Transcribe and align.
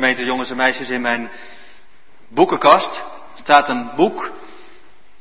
Gemeente 0.00 0.24
jongens 0.24 0.50
en 0.50 0.56
meisjes, 0.56 0.90
in 0.90 1.00
mijn 1.00 1.30
boekenkast 2.28 3.04
staat 3.34 3.68
een 3.68 3.90
boek 3.96 4.32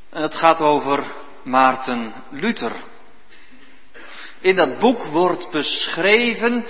en 0.10 0.22
het 0.22 0.36
gaat 0.36 0.62
over 0.62 1.04
Maarten 1.44 2.14
Luther. 2.30 2.72
In 4.40 4.56
dat 4.56 4.80
boek 4.80 5.04
wordt 5.04 5.50
beschreven 5.52 6.66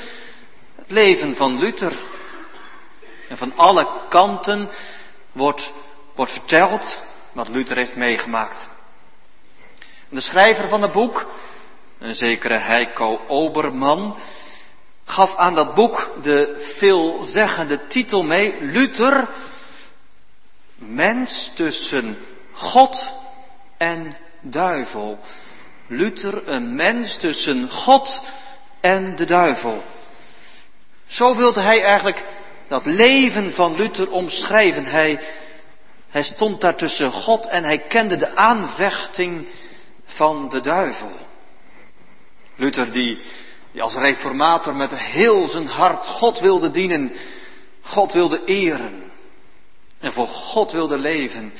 het 0.75 0.91
leven 0.91 1.35
van 1.35 1.59
Luther. 1.59 1.99
En 3.27 3.37
van 3.37 3.55
alle 3.55 3.87
kanten 4.07 4.69
wordt, 5.31 5.73
wordt 6.15 6.31
verteld 6.31 7.01
wat 7.31 7.47
Luther 7.47 7.77
heeft 7.77 7.95
meegemaakt. 7.95 8.67
de 10.09 10.21
schrijver 10.21 10.67
van 10.67 10.81
het 10.81 10.91
boek, 10.91 11.25
een 11.99 12.15
zekere 12.15 12.57
Heiko 12.57 13.25
Oberman, 13.27 14.17
gaf 15.09 15.35
aan 15.35 15.55
dat 15.55 15.75
boek 15.75 16.11
de 16.21 16.71
veelzeggende 16.77 17.87
titel 17.87 18.23
mee, 18.23 18.61
Luther, 18.61 19.27
mens 20.75 21.51
tussen 21.55 22.17
God 22.51 23.11
en 23.77 24.17
duivel. 24.41 25.19
Luther, 25.87 26.47
een 26.47 26.75
mens 26.75 27.17
tussen 27.17 27.69
God 27.69 28.21
en 28.79 29.15
de 29.15 29.25
duivel. 29.25 29.83
Zo 31.05 31.35
wilde 31.35 31.61
hij 31.61 31.83
eigenlijk 31.83 32.25
dat 32.67 32.85
leven 32.85 33.53
van 33.53 33.75
Luther 33.75 34.11
omschrijven. 34.11 34.85
Hij, 34.85 35.19
hij 36.09 36.23
stond 36.23 36.61
daar 36.61 36.75
tussen 36.75 37.11
God 37.11 37.47
en 37.47 37.63
hij 37.63 37.79
kende 37.79 38.17
de 38.17 38.35
aanvechting 38.35 39.47
van 40.05 40.49
de 40.49 40.61
duivel. 40.61 41.11
Luther 42.55 42.91
die 42.91 43.21
die 43.71 43.81
als 43.81 43.95
reformator 43.95 44.75
met 44.75 44.97
heel 44.97 45.47
zijn 45.47 45.67
hart 45.67 46.05
God 46.05 46.39
wilde 46.39 46.71
dienen, 46.71 47.11
God 47.81 48.13
wilde 48.13 48.43
eren 48.45 49.11
en 49.99 50.13
voor 50.13 50.27
God 50.27 50.71
wilde 50.71 50.97
leven. 50.97 51.53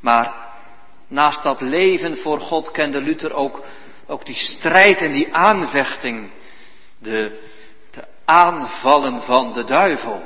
Maar 0.00 0.34
naast 1.08 1.42
dat 1.42 1.60
leven 1.60 2.16
voor 2.16 2.40
God 2.40 2.70
kende 2.70 3.00
Luther 3.00 3.32
ook, 3.32 3.62
ook 4.06 4.26
die 4.26 4.34
strijd 4.34 5.02
en 5.02 5.12
die 5.12 5.34
aanvechting, 5.34 6.30
de, 6.98 7.40
de 7.90 8.04
aanvallen 8.24 9.22
van 9.22 9.52
de 9.52 9.64
duivel. 9.64 10.22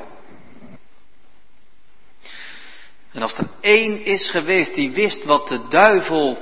En 3.13 3.23
als 3.23 3.39
er 3.39 3.47
één 3.61 4.05
is 4.05 4.31
geweest 4.31 4.75
die 4.75 4.91
wist 4.91 5.25
wat 5.25 5.49
de 5.49 5.69
duivel 5.69 6.39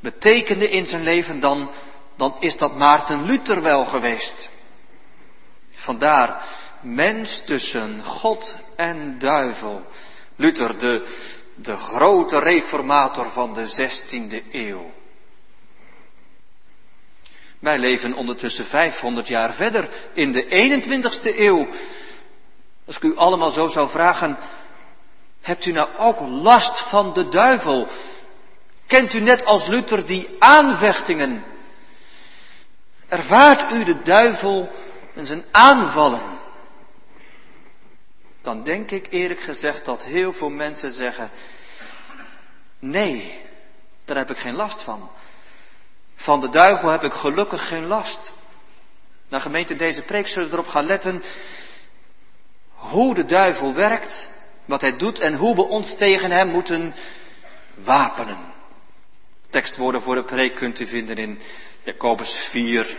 betekende 0.00 0.68
in 0.68 0.86
zijn 0.86 1.02
leven, 1.02 1.40
dan, 1.40 1.70
dan 2.16 2.36
is 2.40 2.56
dat 2.56 2.76
Maarten 2.76 3.24
Luther 3.24 3.62
wel 3.62 3.84
geweest. 3.84 4.50
Vandaar 5.70 6.44
mens 6.80 7.42
tussen 7.44 8.04
God 8.04 8.56
en 8.76 9.18
duivel. 9.18 9.82
Luther, 10.36 10.78
de, 10.78 11.06
de 11.54 11.76
grote 11.76 12.38
reformator 12.38 13.30
van 13.30 13.54
de 13.54 13.66
16e 13.66 14.50
eeuw. 14.52 14.90
Wij 17.58 17.78
leven 17.78 18.14
ondertussen 18.14 18.66
500 18.66 19.28
jaar 19.28 19.54
verder 19.54 19.88
in 20.14 20.32
de 20.32 20.44
21ste 20.44 21.38
eeuw. 21.38 21.66
Als 22.86 22.96
ik 22.96 23.02
u 23.02 23.16
allemaal 23.16 23.50
zo 23.50 23.66
zou 23.66 23.90
vragen, 23.90 24.38
hebt 25.40 25.66
u 25.66 25.72
nou 25.72 25.88
ook 25.98 26.20
last 26.20 26.80
van 26.80 27.12
de 27.12 27.28
duivel? 27.28 27.88
Kent 28.86 29.12
u 29.12 29.20
net 29.20 29.44
als 29.44 29.66
Luther 29.66 30.06
die 30.06 30.36
aanvechtingen 30.38 31.44
Ervaart 33.08 33.72
u 33.72 33.84
de 33.84 34.02
duivel 34.02 34.70
en 35.14 35.26
zijn 35.26 35.44
aanvallen? 35.50 36.38
Dan 38.42 38.62
denk 38.62 38.90
ik 38.90 39.06
eerlijk 39.10 39.40
gezegd 39.40 39.84
dat 39.84 40.04
heel 40.04 40.32
veel 40.32 40.48
mensen 40.48 40.92
zeggen, 40.92 41.30
nee, 42.78 43.44
daar 44.04 44.16
heb 44.16 44.30
ik 44.30 44.38
geen 44.38 44.54
last 44.54 44.82
van. 44.82 45.10
Van 46.14 46.40
de 46.40 46.48
duivel 46.48 46.88
heb 46.88 47.02
ik 47.02 47.12
gelukkig 47.12 47.68
geen 47.68 47.86
last. 47.86 48.32
Nou 49.28 49.42
gemeente, 49.42 49.76
deze 49.76 50.02
preek 50.02 50.26
zullen 50.26 50.52
erop 50.52 50.66
gaan 50.66 50.86
letten 50.86 51.22
hoe 52.74 53.14
de 53.14 53.24
duivel 53.24 53.74
werkt, 53.74 54.28
wat 54.64 54.80
hij 54.80 54.96
doet 54.96 55.18
en 55.18 55.34
hoe 55.34 55.54
we 55.54 55.62
ons 55.62 55.96
tegen 55.96 56.30
hem 56.30 56.48
moeten 56.48 56.94
wapenen. 57.74 58.54
Tekstwoorden 59.50 60.02
voor 60.02 60.14
de 60.14 60.24
preek 60.24 60.54
kunt 60.54 60.80
u 60.80 60.86
vinden 60.86 61.16
in 61.16 61.40
Jacobus 61.86 62.48
4, 62.50 62.96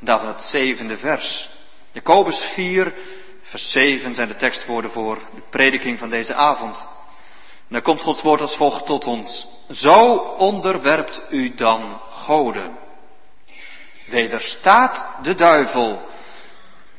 daarvan 0.00 0.28
het 0.28 0.40
zevende 0.40 0.98
vers. 0.98 1.48
Jacobus 1.92 2.42
4, 2.54 2.94
vers 3.42 3.70
7 3.70 4.14
zijn 4.14 4.28
de 4.28 4.36
tekstwoorden 4.36 4.90
voor 4.90 5.18
de 5.34 5.42
prediking 5.50 5.98
van 5.98 6.10
deze 6.10 6.34
avond. 6.34 6.86
En 7.58 7.68
dan 7.68 7.82
komt 7.82 8.00
Gods 8.00 8.22
woord 8.22 8.40
als 8.40 8.56
volgt 8.56 8.86
tot 8.86 9.04
ons. 9.04 9.46
Zo 9.70 10.16
onderwerpt 10.16 11.22
u 11.30 11.54
dan 11.54 12.00
goden. 12.08 12.78
Wederstaat 14.06 15.08
de 15.22 15.34
duivel 15.34 16.02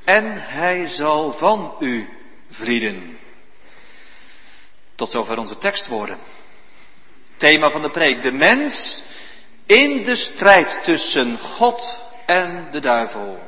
en 0.04 0.42
hij 0.42 0.88
zal 0.88 1.34
van 1.34 1.76
u 1.80 2.10
vrienden. 2.50 3.18
Tot 4.96 5.12
zover 5.12 5.38
onze 5.38 5.58
tekstwoorden. 5.58 6.18
Thema 7.38 7.70
van 7.70 7.82
de 7.82 7.90
preek. 7.90 8.22
De 8.22 8.32
mens 8.32 9.04
in 9.66 10.04
de 10.04 10.16
strijd 10.16 10.80
tussen 10.84 11.40
God 11.40 12.02
en 12.26 12.68
de 12.72 12.80
duivel. 12.80 13.40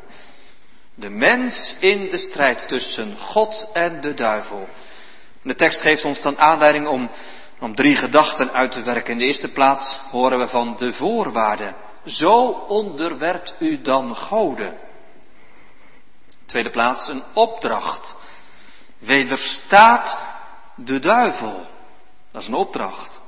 De 0.95 1.09
mens 1.09 1.75
in 1.79 2.09
de 2.09 2.17
strijd 2.17 2.67
tussen 2.67 3.17
God 3.17 3.67
en 3.73 4.01
de 4.01 4.13
duivel. 4.13 4.67
De 5.41 5.55
tekst 5.55 5.81
geeft 5.81 6.05
ons 6.05 6.21
dan 6.21 6.39
aanleiding 6.39 6.87
om, 6.87 7.09
om 7.59 7.75
drie 7.75 7.95
gedachten 7.95 8.51
uit 8.51 8.71
te 8.71 8.83
werken. 8.83 9.13
In 9.13 9.19
de 9.19 9.25
eerste 9.25 9.51
plaats 9.51 9.99
horen 10.11 10.39
we 10.39 10.47
van 10.47 10.75
de 10.77 10.93
voorwaarden. 10.93 11.75
Zo 12.05 12.47
onderwerpt 12.67 13.55
u 13.59 13.81
dan 13.81 14.15
goden. 14.15 14.77
Tweede 16.45 16.69
plaats 16.69 17.07
een 17.07 17.23
opdracht. 17.33 18.15
Wederstaat 18.97 20.17
de 20.75 20.99
duivel. 20.99 21.65
Dat 22.31 22.41
is 22.41 22.47
een 22.47 22.53
opdracht. 22.53 23.19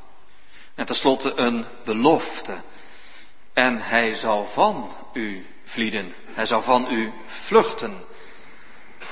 En 0.75 0.85
tenslotte 0.85 1.31
een 1.35 1.66
belofte. 1.85 2.61
En 3.59 3.81
hij 3.81 4.16
zal 4.16 4.46
van 4.46 4.92
u 5.14 5.46
vlieden. 5.64 6.14
Hij 6.25 6.46
zal 6.46 6.62
van 6.62 6.92
u 6.92 7.14
vluchten. 7.25 8.03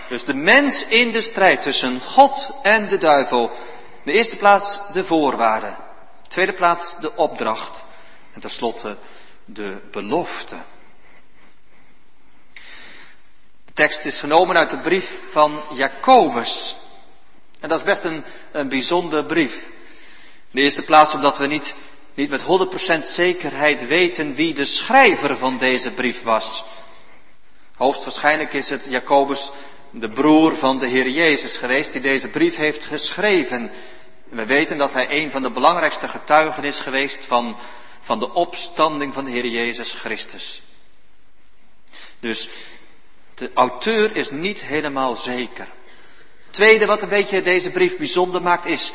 Dus 0.10 0.26
de 0.26 0.34
mens 0.34 0.86
in 0.86 1.12
de 1.12 1.22
strijd 1.22 1.62
tussen 1.62 2.02
God 2.02 2.52
en 2.62 2.88
de 2.88 2.98
duivel. 2.98 3.52
De 4.04 4.12
eerste 4.12 4.38
plaats 4.38 4.80
de 4.92 5.04
voorwaarden. 5.04 5.78
De 6.24 6.30
tweede 6.30 6.54
plaats 6.54 6.96
de 7.00 7.16
opdracht. 7.16 7.84
En 8.34 8.42
tenslotte 8.42 8.98
de 9.46 9.82
belofte. 9.92 10.58
De 13.66 13.74
tekst 13.74 14.06
is 14.06 14.20
genomen 14.20 14.58
uit 14.58 14.70
de 14.70 14.80
brief 14.80 15.20
van 15.32 15.64
Jacobus. 15.74 16.76
En 17.60 17.70
dat 17.70 17.80
is 17.80 17.86
best 17.86 18.04
een, 18.04 18.24
een 18.52 18.70
bijzonder 18.70 19.26
brief. 19.26 19.54
In 19.54 20.52
de 20.52 20.62
eerste 20.62 20.84
plaats 20.84 21.14
omdat 21.14 21.38
we 21.38 21.48
niet 21.48 21.76
niet 22.18 22.30
met 22.30 22.44
100% 22.44 23.04
zekerheid 23.04 23.88
weten 23.88 24.36
wie 24.36 24.54
de 24.54 24.66
schrijver 24.66 25.38
van 25.38 25.58
deze 25.58 25.92
brief 25.92 26.22
was. 26.22 26.64
Hoogstwaarschijnlijk 27.76 28.54
is 28.54 28.70
het 28.70 28.88
Jacobus, 28.90 29.52
de 29.92 30.10
broer 30.10 30.56
van 30.56 30.80
de 30.80 30.88
Heer 30.88 31.10
Jezus 31.10 31.58
geweest, 31.58 31.92
die 31.92 32.02
deze 32.02 32.28
brief 32.28 32.56
heeft 32.56 32.86
geschreven. 32.86 33.72
We 34.30 34.46
weten 34.46 34.78
dat 34.78 34.94
hij 34.94 35.08
een 35.10 35.32
van 35.32 35.42
de 35.42 35.52
belangrijkste 35.52 36.08
getuigen 36.08 36.64
is 36.64 36.80
geweest 36.80 37.26
van, 37.26 37.58
van 38.02 38.20
de 38.20 38.34
opstanding 38.34 39.14
van 39.14 39.26
de 39.26 39.32
Heer 39.32 39.48
Jezus 39.48 39.92
Christus. 39.92 40.62
Dus 42.20 42.50
de 43.36 43.52
auteur 43.54 44.16
is 44.16 44.30
niet 44.30 44.64
helemaal 44.64 45.16
zeker. 45.16 45.68
Tweede 46.50 46.86
wat 46.86 47.02
een 47.02 47.10
beetje 47.10 47.42
deze 47.42 47.72
brief 47.72 47.98
bijzonder 47.98 48.42
maakt 48.42 48.66
is 48.66 48.94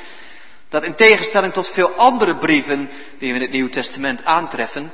dat 0.73 0.83
in 0.83 0.95
tegenstelling 0.95 1.53
tot 1.53 1.69
veel 1.69 1.91
andere 1.91 2.37
brieven 2.37 2.91
die 3.19 3.29
we 3.29 3.35
in 3.35 3.41
het 3.41 3.51
Nieuwe 3.51 3.71
Testament 3.71 4.25
aantreffen, 4.25 4.93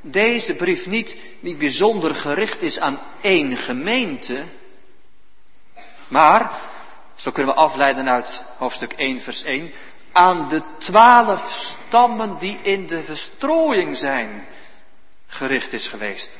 deze 0.00 0.54
brief 0.54 0.86
niet, 0.86 1.16
niet 1.40 1.58
bijzonder 1.58 2.14
gericht 2.14 2.62
is 2.62 2.78
aan 2.78 3.00
één 3.20 3.56
gemeente, 3.56 4.44
maar, 6.08 6.60
zo 7.14 7.30
kunnen 7.30 7.54
we 7.54 7.60
afleiden 7.60 8.08
uit 8.10 8.42
hoofdstuk 8.58 8.92
1, 8.92 9.20
vers 9.20 9.42
1, 9.42 9.72
aan 10.12 10.48
de 10.48 10.62
twaalf 10.78 11.50
stammen 11.50 12.38
die 12.38 12.58
in 12.62 12.86
de 12.86 13.02
verstrooiing 13.02 13.96
zijn 13.96 14.46
gericht 15.26 15.72
is 15.72 15.88
geweest. 15.88 16.38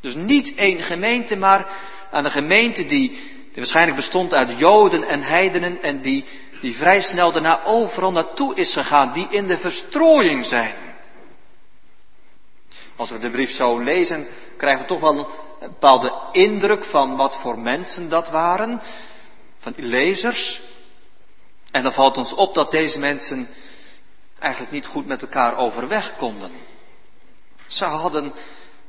Dus 0.00 0.14
niet 0.14 0.54
één 0.54 0.82
gemeente, 0.82 1.36
maar 1.36 1.66
aan 2.10 2.24
een 2.24 2.30
gemeente 2.30 2.86
die, 2.86 3.08
die 3.08 3.52
waarschijnlijk 3.54 3.96
bestond 3.96 4.34
uit 4.34 4.58
Joden 4.58 5.04
en 5.04 5.22
heidenen 5.22 5.82
en 5.82 6.00
die 6.00 6.24
die 6.64 6.76
vrij 6.76 7.00
snel 7.00 7.32
daarna 7.32 7.64
overal 7.64 8.12
naartoe 8.12 8.54
is 8.54 8.72
gegaan, 8.72 9.12
die 9.12 9.26
in 9.30 9.46
de 9.46 9.58
verstrooiing 9.58 10.46
zijn. 10.46 10.76
Als 12.96 13.10
we 13.10 13.18
de 13.18 13.30
brief 13.30 13.50
zo 13.50 13.78
lezen, 13.78 14.26
krijgen 14.56 14.80
we 14.80 14.86
toch 14.86 15.00
wel 15.00 15.18
een 15.18 15.26
bepaalde 15.60 16.12
indruk 16.32 16.84
van 16.84 17.16
wat 17.16 17.36
voor 17.36 17.58
mensen 17.58 18.08
dat 18.08 18.30
waren. 18.30 18.82
van 19.58 19.72
lezers. 19.76 20.62
En 21.70 21.82
dan 21.82 21.92
valt 21.92 22.16
ons 22.16 22.34
op 22.34 22.54
dat 22.54 22.70
deze 22.70 22.98
mensen 22.98 23.48
eigenlijk 24.38 24.72
niet 24.72 24.86
goed 24.86 25.06
met 25.06 25.22
elkaar 25.22 25.56
overweg 25.56 26.16
konden. 26.16 26.50
Ze 27.66 27.84
hadden 27.84 28.34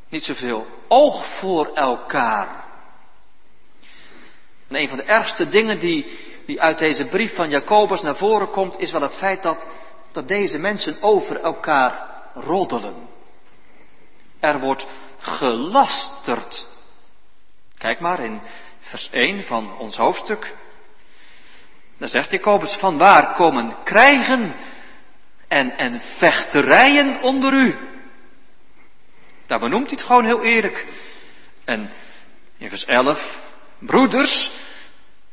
niet 0.09 0.23
zoveel 0.23 0.67
oog 0.87 1.25
voor 1.25 1.73
elkaar. 1.73 2.65
En 4.67 4.75
een 4.75 4.89
van 4.89 4.97
de 4.97 5.03
ergste 5.03 5.49
dingen 5.49 5.79
die, 5.79 6.05
die 6.45 6.61
uit 6.61 6.79
deze 6.79 7.05
brief 7.05 7.35
van 7.35 7.49
Jacobus 7.49 8.01
naar 8.01 8.15
voren 8.15 8.49
komt, 8.49 8.79
is 8.79 8.91
wel 8.91 9.01
het 9.01 9.15
feit 9.15 9.43
dat, 9.43 9.67
dat 10.11 10.27
deze 10.27 10.59
mensen 10.59 10.97
over 11.01 11.39
elkaar 11.41 12.09
roddelen. 12.33 13.07
Er 14.39 14.59
wordt 14.59 14.87
gelasterd. 15.17 16.67
Kijk 17.77 17.99
maar 17.99 18.19
in 18.19 18.41
vers 18.79 19.09
1 19.09 19.43
van 19.43 19.77
ons 19.77 19.97
hoofdstuk. 19.97 20.55
Dan 21.97 22.07
zegt 22.07 22.31
Jacobus, 22.31 22.73
van 22.73 22.97
waar 22.97 23.33
komen 23.33 23.83
krijgen 23.83 24.55
en, 25.47 25.77
en 25.77 26.01
vechterijen 26.01 27.21
onder 27.21 27.53
u? 27.53 27.75
Daar 29.45 29.59
benoemt 29.59 29.89
hij 29.89 29.97
het 29.97 30.05
gewoon 30.05 30.25
heel 30.25 30.43
eerlijk. 30.43 30.85
En 31.63 31.91
in 32.57 32.69
vers 32.69 32.85
11, 32.85 33.41
broeders, 33.79 34.51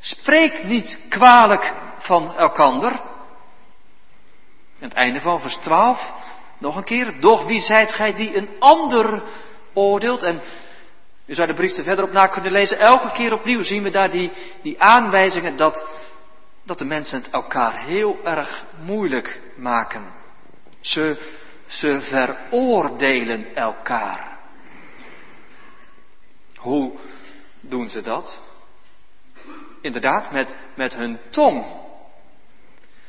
spreek 0.03 0.65
niet 0.65 0.99
kwalijk 1.09 1.75
van 1.99 2.37
elkander. 2.37 2.93
En 4.79 4.89
het 4.89 4.93
einde 4.93 5.21
van 5.21 5.41
vers 5.41 5.57
12, 5.57 6.13
nog 6.59 6.77
een 6.77 6.85
keer, 6.85 7.21
doch 7.21 7.45
wie 7.45 7.61
zijt 7.61 7.93
gij 7.93 8.15
die 8.15 8.37
een 8.37 8.49
ander 8.59 9.23
oordeelt? 9.73 10.23
En 10.23 10.41
u 11.27 11.35
zou 11.35 11.49
de 11.49 11.55
brief 11.55 11.77
er 11.77 11.85
verder 11.85 12.05
op 12.05 12.13
na 12.13 12.27
kunnen 12.27 12.53
lezen. 12.53 12.79
Elke 12.79 13.13
keer 13.13 13.33
opnieuw 13.33 13.63
zien 13.63 13.83
we 13.83 13.91
daar 13.91 14.11
die, 14.11 14.33
die 14.63 14.83
aanwijzingen 14.83 15.57
dat, 15.57 15.85
dat 16.63 16.79
de 16.79 16.85
mensen 16.85 17.23
het 17.23 17.31
elkaar 17.31 17.79
heel 17.79 18.19
erg 18.25 18.65
moeilijk 18.85 19.41
maken. 19.57 20.05
Ze, 20.81 21.33
ze 21.67 22.01
veroordelen 22.01 23.55
elkaar. 23.55 24.39
Hoe 26.57 26.93
doen 27.61 27.89
ze 27.89 28.01
dat? 28.01 28.41
Inderdaad, 29.83 30.31
met, 30.31 30.57
met 30.75 30.95
hun 30.95 31.19
tong. 31.31 31.65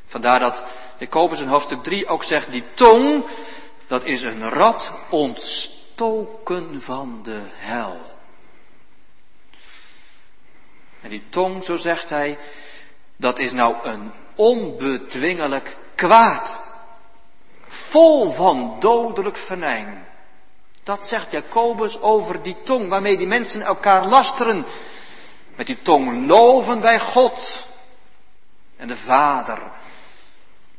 Vandaar 0.06 0.40
dat 0.40 0.64
Jacobus 0.98 1.40
in 1.40 1.48
hoofdstuk 1.48 1.84
3 1.84 2.08
ook 2.08 2.24
zegt, 2.24 2.52
die 2.52 2.64
tong, 2.74 3.26
dat 3.88 4.04
is 4.06 4.22
een 4.22 4.50
rad 4.50 4.92
ontstoken 5.10 6.82
van 6.82 7.20
de 7.24 7.42
hel. 7.54 7.98
En 11.02 11.10
die 11.10 11.24
tong, 11.30 11.64
zo 11.64 11.76
zegt 11.76 12.10
hij, 12.10 12.38
dat 13.18 13.40
is 13.40 13.52
nou 13.52 13.76
een 13.84 14.12
onbedwingelijk 14.36 15.78
kwaad. 15.96 16.58
Vol 17.68 18.32
van 18.32 18.78
dodelijk 18.80 19.38
venijn. 19.38 20.08
Dat 20.84 21.06
zegt 21.06 21.32
Jacobus 21.32 22.02
over 22.02 22.42
die 22.44 22.58
tong 22.64 22.90
waarmee 22.90 23.18
die 23.18 23.28
mensen 23.28 23.62
elkaar 23.62 24.08
lasteren. 24.08 24.66
Met 25.56 25.68
die 25.68 25.82
tong 25.82 26.28
loven 26.28 26.82
wij 26.82 27.00
God 27.00 27.68
en 28.78 28.88
de 28.88 28.98
Vader. 28.98 29.72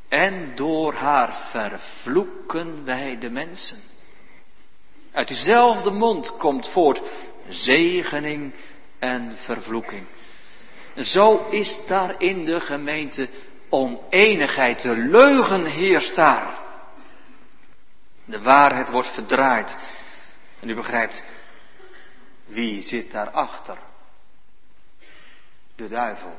En 0.09 0.57
door 0.57 0.95
haar 0.95 1.37
vervloeken 1.51 2.85
wij 2.85 3.19
de 3.19 3.31
mensen. 3.31 3.79
Uit 5.13 5.29
diezelfde 5.29 5.91
mond 5.91 6.37
komt 6.37 6.69
voort 6.69 7.03
zegening 7.49 8.55
en 8.99 9.37
vervloeking. 9.37 10.07
Zo 10.97 11.49
is 11.51 11.81
daar 11.87 12.21
in 12.21 12.45
de 12.45 12.61
gemeente 12.61 13.29
oneenigheid. 13.69 14.83
De 14.83 14.97
leugen 14.97 15.65
heerst 15.65 16.15
daar. 16.15 16.59
De 18.25 18.43
waarheid 18.43 18.91
wordt 18.91 19.09
verdraaid. 19.09 19.77
En 20.61 20.69
u 20.69 20.75
begrijpt, 20.75 21.23
wie 22.45 22.83
zit 22.83 23.11
daarachter? 23.11 23.79
De 25.77 25.89
duivel. 25.89 26.37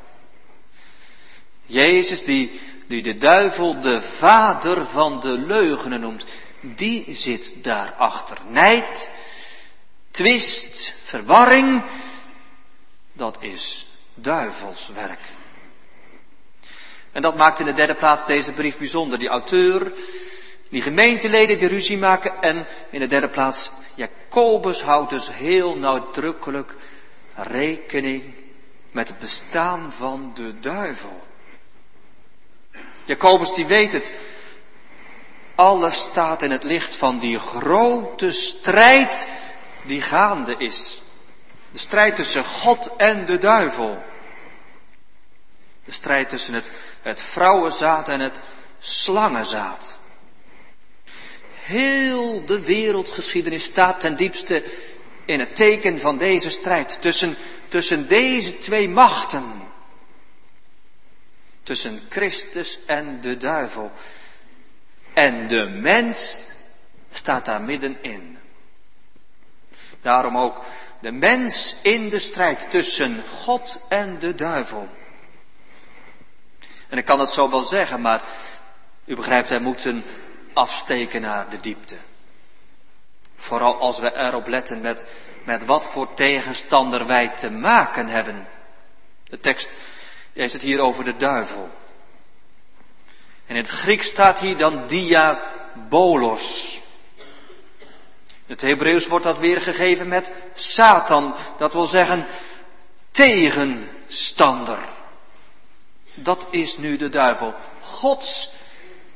Jezus 1.66 2.24
die, 2.24 2.62
die 2.88 3.02
de 3.02 3.18
duivel 3.18 3.82
de 3.82 4.02
vader 4.02 4.86
van 4.86 5.20
de 5.20 5.38
leugenen 5.38 6.00
noemt, 6.00 6.26
die 6.62 7.16
zit 7.16 7.64
daarachter. 7.64 8.38
Nijd, 8.50 9.10
twist, 10.12 10.94
verwarring, 11.06 11.84
dat 13.14 13.38
is 13.40 13.88
duivelswerk. 14.14 15.20
En 17.12 17.22
dat 17.22 17.36
maakt 17.36 17.60
in 17.60 17.66
de 17.66 17.74
derde 17.74 17.96
plaats 17.96 18.26
deze 18.26 18.52
brief 18.52 18.78
bijzonder. 18.78 19.20
Die 19.20 19.28
auteur, 19.28 19.94
die 20.70 20.82
gemeenteleden 20.82 21.60
die 21.60 21.68
ruzie 21.68 21.98
maken 21.98 22.42
en 22.42 22.68
in 22.90 23.00
de 23.00 23.08
derde 23.08 23.30
plaats 23.30 23.72
Jacobus 23.96 24.82
houdt 24.82 25.10
dus 25.10 25.30
heel 25.32 25.78
nadrukkelijk 25.78 26.76
rekening 27.36 28.45
met 28.96 29.08
het 29.08 29.20
bestaan 29.20 29.94
van 29.98 30.32
de 30.36 30.60
duivel. 30.60 31.24
Jacobus 33.06 33.54
die 33.54 33.66
weet 33.66 33.92
het. 33.92 34.12
Alles 35.56 36.00
staat 36.00 36.42
in 36.42 36.52
het 36.52 36.64
licht 36.64 36.96
van 36.96 37.20
die 37.20 37.40
grote 37.40 38.32
strijd 38.32 39.28
die 39.86 40.02
gaande 40.02 40.56
is. 40.58 41.02
De 41.72 41.78
strijd 41.78 42.16
tussen 42.16 42.46
God 42.46 42.96
en 42.96 43.26
de 43.26 43.38
duivel. 43.38 44.04
De 45.86 45.92
strijd 45.92 46.30
tussen 46.30 46.54
het, 46.54 46.72
het 47.02 47.22
vrouwenzaad 47.22 48.10
en 48.10 48.20
het 48.20 48.42
slangenzaad. 48.80 49.98
Heel 51.54 52.46
de 52.46 52.62
wereldgeschiedenis 52.62 53.64
staat 53.64 54.00
ten 54.00 54.16
diepste 54.16 54.64
in 55.26 55.40
het 55.40 55.56
teken 55.56 56.00
van 56.00 56.18
deze 56.18 56.50
strijd 56.50 56.98
tussen, 57.02 57.38
tussen 57.76 58.08
deze 58.08 58.58
twee 58.58 58.90
machten. 58.90 59.68
Tussen 61.64 62.02
Christus 62.10 62.80
en 62.86 63.22
de 63.22 63.38
duivel. 63.38 63.92
En 65.14 65.48
de 65.48 65.66
mens 65.66 66.46
staat 67.10 67.46
daar 67.46 67.62
middenin. 67.62 68.38
Daarom 70.02 70.38
ook 70.38 70.64
de 71.02 71.12
mens 71.12 71.76
in 71.82 72.10
de 72.10 72.20
strijd 72.20 72.70
tussen 72.70 73.24
God 73.28 73.86
en 73.90 74.20
de 74.20 74.36
duivel. 74.36 74.90
En 76.90 76.98
ik 76.98 77.06
kan 77.06 77.20
het 77.20 77.30
zo 77.30 77.50
wel 77.50 77.64
zeggen, 77.64 78.02
maar 78.02 78.24
u 79.06 79.16
begrijpt, 79.16 79.50
wij 79.50 79.60
moeten 79.60 80.04
afsteken 80.54 81.22
naar 81.22 81.50
de 81.50 81.60
diepte. 81.60 81.98
Vooral 83.36 83.80
als 83.80 84.00
we 84.00 84.16
erop 84.16 84.48
letten 84.48 84.82
met, 84.82 85.06
met 85.46 85.66
wat 85.66 85.92
voor 85.92 86.14
tegenstander 86.14 87.06
wij 87.06 87.28
te 87.28 87.50
maken 87.50 88.08
hebben. 88.08 88.48
De 89.24 89.40
tekst 89.40 89.78
heeft 90.34 90.54
het 90.54 90.62
hier 90.62 90.80
over 90.80 91.04
de 91.04 91.16
duivel. 91.16 91.70
En 93.46 93.56
in 93.56 93.62
het 93.62 93.70
Grieks 93.70 94.08
staat 94.08 94.40
hier 94.40 94.58
dan 94.58 94.88
diabolos. 94.88 96.80
In 98.28 98.54
het 98.54 98.62
Hebreeuws 98.62 99.08
wordt 99.08 99.26
dat 99.26 99.40
weergegeven 99.40 100.08
met 100.08 100.34
Satan. 100.54 101.36
Dat 101.58 101.74
wil 101.74 101.86
zeggen 101.86 102.28
tegenstander. 103.12 104.94
Dat 106.14 106.48
is 106.50 106.78
nu 106.78 106.98
de 106.98 107.10
duivel. 107.10 107.54
Gods 107.82 108.52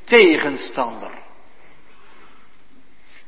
tegenstander. 0.04 1.10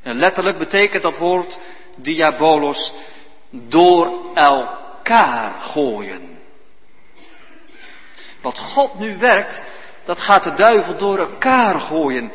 En 0.02 0.16
letterlijk 0.16 0.58
betekent 0.58 1.02
dat 1.02 1.18
woord 1.18 1.58
diabolos 1.96 2.92
door 3.50 4.34
elkaar 4.34 5.62
gooien. 5.62 6.38
Wat 8.40 8.58
God 8.58 8.98
nu 8.98 9.18
werkt, 9.18 9.62
dat 10.04 10.20
gaat 10.20 10.42
de 10.42 10.54
duivel 10.54 10.96
door 10.96 11.18
elkaar 11.18 11.80
gooien. 11.80 12.32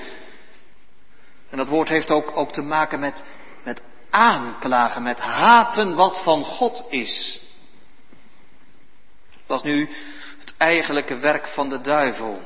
En 1.49 1.57
dat 1.57 1.67
woord 1.67 1.89
heeft 1.89 2.11
ook, 2.11 2.37
ook 2.37 2.51
te 2.51 2.61
maken 2.61 2.99
met, 2.99 3.23
met 3.63 3.81
aanklagen, 4.09 5.03
met 5.03 5.19
haten 5.19 5.95
wat 5.95 6.21
van 6.23 6.43
God 6.43 6.85
is. 6.89 7.41
Dat 9.45 9.57
is 9.57 9.63
nu 9.63 9.89
het 10.39 10.53
eigenlijke 10.57 11.17
werk 11.17 11.47
van 11.47 11.69
de 11.69 11.81
duivel. 11.81 12.41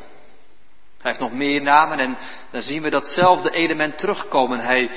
Hij 1.01 1.11
heeft 1.11 1.19
nog 1.19 1.31
meer 1.31 1.61
namen 1.61 1.99
en 1.99 2.17
dan 2.51 2.61
zien 2.61 2.81
we 2.81 2.89
datzelfde 2.89 3.51
element 3.51 3.97
terugkomen. 3.97 4.59
Hij, 4.59 4.91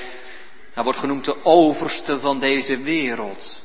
hij 0.75 0.83
wordt 0.83 0.99
genoemd 0.99 1.25
de 1.25 1.45
overste 1.45 2.19
van 2.19 2.39
deze 2.39 2.77
wereld. 2.77 3.61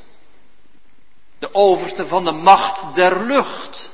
De 1.38 1.55
overste 1.55 2.07
van 2.07 2.25
de 2.25 2.33
macht 2.33 2.95
der 2.95 3.25
lucht. 3.25 3.90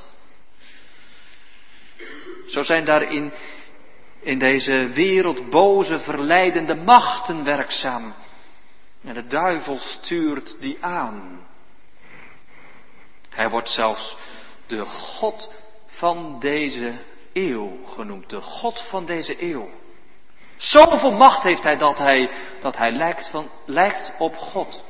Zo 2.46 2.62
zijn 2.62 2.84
daarin 2.84 3.32
in 4.20 4.38
deze 4.38 4.88
wereld 4.88 5.50
boze, 5.50 5.98
verleidende 5.98 6.74
machten 6.74 7.44
werkzaam. 7.44 8.14
En 9.02 9.14
de 9.14 9.26
duivel 9.26 9.78
stuurt 9.78 10.56
die 10.60 10.76
aan. 10.80 11.46
Hij 13.28 13.50
wordt 13.50 13.68
zelfs 13.68 14.16
de 14.66 14.84
God 14.84 15.52
van 15.86 16.36
deze 16.40 16.98
eeuw 17.32 17.84
genoemd. 17.84 18.30
De 18.30 18.40
God 18.40 18.80
van 18.80 19.06
deze 19.06 19.42
eeuw. 19.42 19.70
Zoveel 20.56 21.12
macht 21.12 21.42
heeft 21.42 21.62
hij 21.62 21.76
dat 21.76 21.98
hij, 21.98 22.30
dat 22.60 22.76
hij 22.76 22.90
lijkt, 22.90 23.28
van, 23.28 23.50
lijkt 23.66 24.12
op 24.18 24.36
God. 24.36 24.82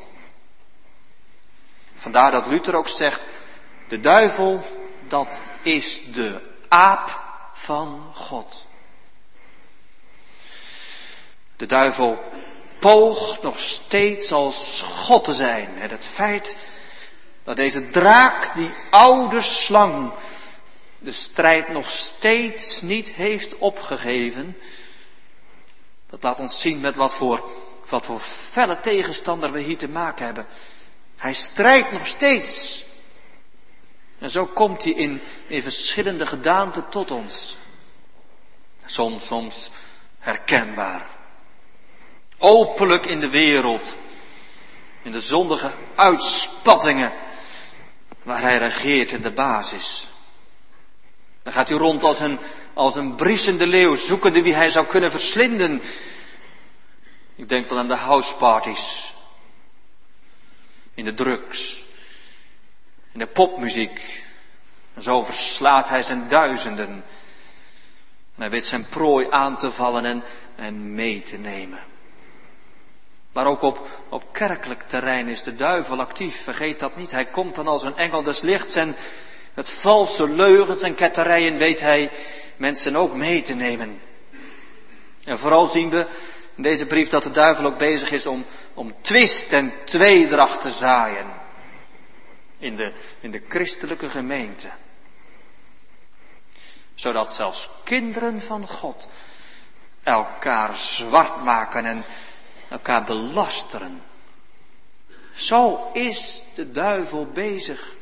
Vandaar 1.94 2.30
dat 2.30 2.46
Luther 2.46 2.74
ook 2.74 2.88
zegt, 2.88 3.28
de 3.88 4.00
duivel, 4.00 4.64
dat 5.08 5.40
is 5.62 6.02
de 6.12 6.40
aap 6.68 7.20
van 7.52 8.10
God. 8.14 8.64
De 11.56 11.66
duivel 11.66 12.18
poogt 12.78 13.42
nog 13.42 13.58
steeds 13.58 14.32
als 14.32 14.82
God 14.86 15.24
te 15.24 15.32
zijn. 15.32 15.80
En 15.80 15.90
het 15.90 16.06
feit 16.06 16.56
dat 17.44 17.56
deze 17.56 17.90
draak, 17.90 18.54
die 18.54 18.74
oude 18.90 19.42
slang, 19.42 20.12
de 20.98 21.12
strijd 21.12 21.68
nog 21.68 21.90
steeds 21.90 22.80
niet 22.80 23.08
heeft 23.08 23.58
opgegeven, 23.58 24.56
dat 26.20 26.30
laat 26.30 26.40
ons 26.40 26.60
zien 26.60 26.80
met 26.80 26.94
wat 26.94 27.14
voor, 27.14 27.50
wat 27.88 28.06
voor 28.06 28.20
felle 28.50 28.80
tegenstander 28.80 29.52
we 29.52 29.60
hier 29.60 29.78
te 29.78 29.88
maken 29.88 30.24
hebben. 30.24 30.46
Hij 31.16 31.34
strijdt 31.34 31.92
nog 31.92 32.06
steeds. 32.06 32.84
En 34.18 34.30
zo 34.30 34.46
komt 34.46 34.82
hij 34.82 34.92
in, 34.92 35.20
in 35.46 35.62
verschillende 35.62 36.26
gedaanten 36.26 36.88
tot 36.88 37.10
ons. 37.10 37.56
Soms, 38.84 39.26
soms 39.26 39.70
herkenbaar. 40.18 41.06
Openlijk 42.38 43.06
in 43.06 43.20
de 43.20 43.28
wereld. 43.28 43.96
In 45.02 45.12
de 45.12 45.20
zondige 45.20 45.72
uitspattingen. 45.94 47.12
Waar 48.22 48.40
hij 48.40 48.58
regeert 48.58 49.12
in 49.12 49.22
de 49.22 49.32
basis. 49.32 50.08
Dan 51.42 51.52
gaat 51.52 51.68
hij 51.68 51.78
rond 51.78 52.02
als 52.02 52.20
een, 52.20 52.38
als 52.76 52.96
een 52.96 53.14
briesende 53.14 53.66
leeuw, 53.66 53.94
zoekende 53.94 54.42
wie 54.42 54.54
hij 54.54 54.70
zou 54.70 54.86
kunnen 54.86 55.10
verslinden. 55.10 55.82
Ik 57.36 57.48
denk 57.48 57.68
wel 57.68 57.78
aan 57.78 57.88
de 57.88 57.94
houseparties. 57.94 59.14
In 60.94 61.04
de 61.04 61.14
drugs. 61.14 61.84
In 63.12 63.18
de 63.18 63.26
popmuziek. 63.26 64.24
En 64.94 65.02
zo 65.02 65.22
verslaat 65.22 65.88
hij 65.88 66.02
zijn 66.02 66.28
duizenden. 66.28 66.88
En 66.88 68.42
hij 68.42 68.50
weet 68.50 68.66
zijn 68.66 68.86
prooi 68.88 69.26
aan 69.30 69.56
te 69.56 69.70
vallen 69.70 70.04
en, 70.04 70.24
en 70.56 70.94
mee 70.94 71.22
te 71.22 71.36
nemen. 71.36 71.80
Maar 73.32 73.46
ook 73.46 73.62
op, 73.62 73.88
op 74.08 74.32
kerkelijk 74.32 74.82
terrein 74.82 75.28
is 75.28 75.42
de 75.42 75.54
duivel 75.54 76.00
actief. 76.00 76.42
Vergeet 76.42 76.80
dat 76.80 76.96
niet. 76.96 77.10
Hij 77.10 77.26
komt 77.26 77.54
dan 77.54 77.68
als 77.68 77.82
een 77.82 77.96
engel 77.96 78.22
des 78.22 78.40
lichts 78.40 78.74
en 78.74 78.96
met 79.54 79.70
valse 79.70 80.28
leugens 80.28 80.82
en 80.82 80.94
ketterijen 80.94 81.58
weet 81.58 81.80
hij 81.80 82.10
mensen 82.56 82.96
ook 82.96 83.14
mee 83.14 83.42
te 83.42 83.54
nemen. 83.54 84.00
En 85.24 85.38
vooral 85.38 85.66
zien 85.66 85.90
we 85.90 86.06
in 86.56 86.62
deze 86.62 86.86
brief 86.86 87.08
dat 87.08 87.22
de 87.22 87.30
duivel 87.30 87.64
ook 87.64 87.78
bezig 87.78 88.10
is 88.10 88.26
om, 88.26 88.44
om 88.74 88.94
twist 89.00 89.52
en 89.52 89.72
tweedracht 89.84 90.60
te 90.60 90.70
zaaien. 90.70 91.26
In 92.58 92.76
de, 92.76 92.92
in 93.20 93.30
de 93.30 93.42
christelijke 93.48 94.08
gemeente. 94.08 94.70
Zodat 96.94 97.32
zelfs 97.32 97.68
kinderen 97.84 98.42
van 98.42 98.68
God 98.68 99.08
elkaar 100.02 100.76
zwart 100.76 101.42
maken 101.42 101.84
en 101.84 102.04
elkaar 102.68 103.04
belasteren. 103.04 104.02
Zo 105.34 105.90
is 105.92 106.42
de 106.54 106.70
duivel 106.70 107.26
bezig. 107.32 107.94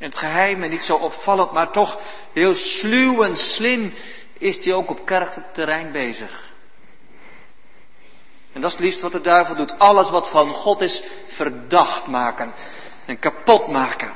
In 0.00 0.06
het 0.06 0.18
geheim 0.18 0.62
en 0.62 0.70
niet 0.70 0.82
zo 0.82 0.96
opvallend, 0.96 1.52
maar 1.52 1.72
toch 1.72 1.98
heel 2.32 2.54
sluw 2.54 3.22
en 3.22 3.36
slim 3.36 3.94
is 4.38 4.64
hij 4.64 4.74
ook 4.74 4.90
op 4.90 5.06
kerkelijk 5.06 5.92
bezig. 5.92 6.52
En 8.52 8.60
dat 8.60 8.70
is 8.70 8.76
het 8.76 8.84
liefst 8.84 9.00
wat 9.00 9.12
de 9.12 9.20
duivel 9.20 9.56
doet. 9.56 9.78
Alles 9.78 10.10
wat 10.10 10.30
van 10.30 10.52
God 10.52 10.80
is, 10.80 11.02
verdacht 11.26 12.06
maken 12.06 12.52
en 13.04 13.18
kapot 13.18 13.68
maken. 13.68 14.12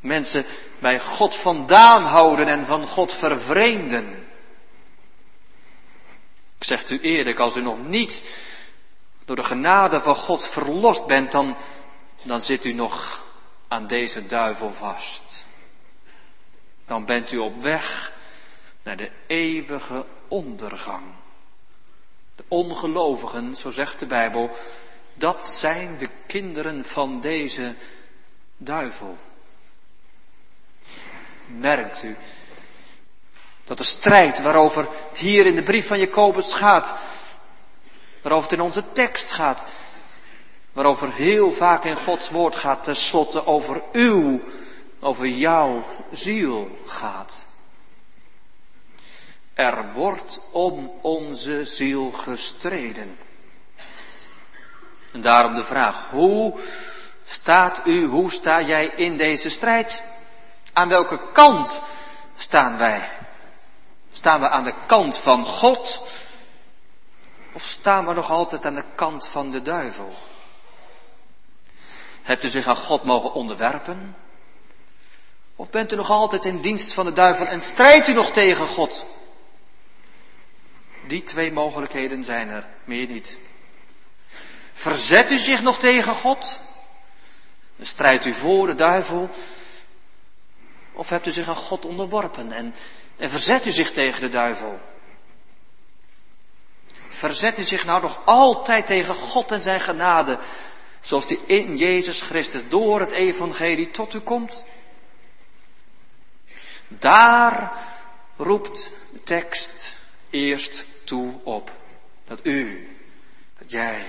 Mensen 0.00 0.44
bij 0.78 1.00
God 1.00 1.36
vandaan 1.36 2.02
houden 2.02 2.48
en 2.48 2.66
van 2.66 2.86
God 2.86 3.12
vervreemden. 3.12 4.28
Ik 6.58 6.64
zeg 6.64 6.90
u 6.90 7.00
eerlijk, 7.00 7.38
als 7.38 7.56
u 7.56 7.62
nog 7.62 7.86
niet 7.86 8.22
door 9.24 9.36
de 9.36 9.44
genade 9.44 10.00
van 10.00 10.14
God 10.14 10.46
verlost 10.46 11.06
bent, 11.06 11.32
dan, 11.32 11.56
dan 12.22 12.40
zit 12.40 12.64
u 12.64 12.72
nog 12.72 13.28
aan 13.70 13.86
deze 13.86 14.26
duivel 14.26 14.72
vast. 14.72 15.46
Dan 16.86 17.04
bent 17.04 17.32
u 17.32 17.38
op 17.38 17.60
weg 17.60 18.12
naar 18.82 18.96
de 18.96 19.10
eeuwige 19.26 20.06
ondergang. 20.28 21.04
De 22.36 22.44
ongelovigen, 22.48 23.56
zo 23.56 23.70
zegt 23.70 23.98
de 23.98 24.06
Bijbel, 24.06 24.50
dat 25.14 25.50
zijn 25.50 25.98
de 25.98 26.08
kinderen 26.26 26.84
van 26.84 27.20
deze 27.20 27.74
duivel. 28.56 29.18
Merkt 31.46 32.02
u 32.02 32.16
dat 33.64 33.78
de 33.78 33.84
strijd 33.84 34.40
waarover 34.40 34.88
hier 35.14 35.46
in 35.46 35.54
de 35.54 35.62
brief 35.62 35.86
van 35.86 35.98
Jacobus 35.98 36.54
gaat, 36.54 36.94
waarover 38.22 38.50
het 38.50 38.58
in 38.58 38.64
onze 38.64 38.92
tekst 38.92 39.30
gaat, 39.30 39.66
waarover 40.72 41.12
heel 41.12 41.52
vaak 41.52 41.84
in 41.84 41.96
Gods 41.96 42.30
woord 42.30 42.56
gaat, 42.56 42.84
tenslotte 42.84 43.46
over 43.46 43.82
uw, 43.92 44.40
over 45.00 45.26
jouw 45.26 45.84
ziel 46.10 46.68
gaat. 46.84 47.44
Er 49.54 49.92
wordt 49.92 50.40
om 50.50 50.90
onze 51.02 51.64
ziel 51.64 52.10
gestreden. 52.10 53.18
En 55.12 55.22
daarom 55.22 55.54
de 55.54 55.64
vraag, 55.64 56.10
hoe 56.10 56.60
staat 57.24 57.80
u, 57.84 58.06
hoe 58.06 58.30
sta 58.30 58.60
jij 58.60 58.86
in 58.86 59.16
deze 59.16 59.50
strijd? 59.50 60.02
Aan 60.72 60.88
welke 60.88 61.30
kant 61.32 61.82
staan 62.36 62.78
wij? 62.78 63.10
Staan 64.12 64.40
we 64.40 64.48
aan 64.48 64.64
de 64.64 64.74
kant 64.86 65.18
van 65.18 65.44
God? 65.44 66.02
Of 67.52 67.62
staan 67.62 68.06
we 68.06 68.12
nog 68.12 68.30
altijd 68.30 68.66
aan 68.66 68.74
de 68.74 68.84
kant 68.94 69.28
van 69.28 69.50
de 69.50 69.62
duivel? 69.62 70.16
Hebt 72.30 72.44
u 72.44 72.48
zich 72.48 72.66
aan 72.66 72.76
God 72.76 73.04
mogen 73.04 73.32
onderwerpen? 73.32 74.16
Of 75.56 75.70
bent 75.70 75.92
u 75.92 75.96
nog 75.96 76.10
altijd 76.10 76.44
in 76.44 76.60
dienst 76.60 76.94
van 76.94 77.04
de 77.04 77.12
duivel 77.12 77.46
en 77.46 77.60
strijdt 77.60 78.08
u 78.08 78.12
nog 78.12 78.30
tegen 78.30 78.66
God? 78.66 79.06
Die 81.06 81.22
twee 81.22 81.52
mogelijkheden 81.52 82.24
zijn 82.24 82.48
er, 82.48 82.66
meer 82.84 83.06
niet. 83.06 83.38
Verzet 84.74 85.30
u 85.30 85.38
zich 85.38 85.62
nog 85.62 85.78
tegen 85.78 86.14
God? 86.14 86.60
Dan 87.76 87.86
strijdt 87.86 88.26
u 88.26 88.34
voor 88.34 88.66
de 88.66 88.74
duivel? 88.74 89.30
Of 90.92 91.08
hebt 91.08 91.26
u 91.26 91.30
zich 91.30 91.48
aan 91.48 91.56
God 91.56 91.84
onderworpen 91.84 92.52
en, 92.52 92.74
en 93.16 93.30
verzet 93.30 93.66
u 93.66 93.70
zich 93.70 93.90
tegen 93.92 94.20
de 94.20 94.28
duivel? 94.28 94.80
Verzet 97.08 97.58
u 97.58 97.62
zich 97.62 97.84
nou 97.84 98.02
nog 98.02 98.20
altijd 98.24 98.86
tegen 98.86 99.14
God 99.14 99.52
en 99.52 99.62
zijn 99.62 99.80
genade, 99.80 100.38
zoals 101.00 101.26
die 101.26 101.40
in 101.46 101.76
Jezus 101.76 102.22
Christus 102.22 102.68
door 102.68 103.00
het 103.00 103.12
evangelie 103.12 103.90
tot 103.90 104.14
u 104.14 104.18
komt? 104.18 104.64
Daar 106.88 107.72
roept 108.36 108.92
de 109.12 109.22
tekst 109.22 109.96
eerst 110.30 110.86
toe 111.04 111.34
op. 111.44 111.70
Dat 112.26 112.40
u, 112.42 112.88
dat 113.58 113.70
jij 113.70 114.06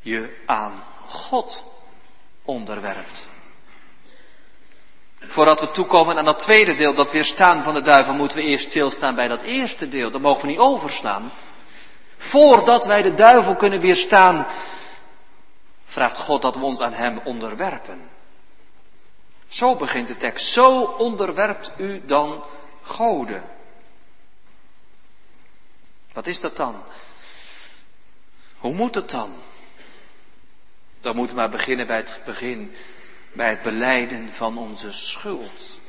je 0.00 0.36
aan 0.46 0.82
God 1.06 1.64
onderwerpt. 2.44 3.26
Voordat 5.20 5.60
we 5.60 5.70
toekomen 5.70 6.16
aan 6.16 6.24
dat 6.24 6.38
tweede 6.38 6.74
deel, 6.74 6.94
dat 6.94 7.12
weerstaan 7.12 7.62
van 7.62 7.74
de 7.74 7.82
duivel, 7.82 8.14
moeten 8.14 8.36
we 8.36 8.42
eerst 8.42 8.68
stilstaan 8.68 9.14
bij 9.14 9.28
dat 9.28 9.42
eerste 9.42 9.88
deel. 9.88 10.10
Dat 10.10 10.20
mogen 10.20 10.42
we 10.42 10.48
niet 10.48 10.58
overslaan. 10.58 11.32
Voordat 12.18 12.86
wij 12.86 13.02
de 13.02 13.14
duivel 13.14 13.56
kunnen 13.56 13.80
weerstaan, 13.80 14.46
vraagt 15.94 16.18
God 16.18 16.42
dat 16.42 16.54
we 16.54 16.60
ons 16.60 16.80
aan 16.80 16.92
Hem 16.92 17.18
onderwerpen. 17.18 18.10
Zo 19.46 19.76
begint 19.76 20.08
de 20.08 20.16
tekst. 20.16 20.52
Zo 20.52 20.82
onderwerpt 20.82 21.72
u 21.76 22.04
dan 22.04 22.44
goden. 22.82 23.42
Wat 26.12 26.26
is 26.26 26.40
dat 26.40 26.56
dan? 26.56 26.82
Hoe 28.58 28.74
moet 28.74 28.94
het 28.94 29.10
dan? 29.10 29.34
Dan 31.00 31.16
moeten 31.16 31.36
we 31.36 31.40
maar 31.40 31.50
beginnen 31.50 31.86
bij 31.86 31.96
het 31.96 32.20
begin, 32.24 32.74
bij 33.32 33.50
het 33.50 33.62
beleiden 33.62 34.32
van 34.32 34.58
onze 34.58 34.92
schuld. 34.92 35.80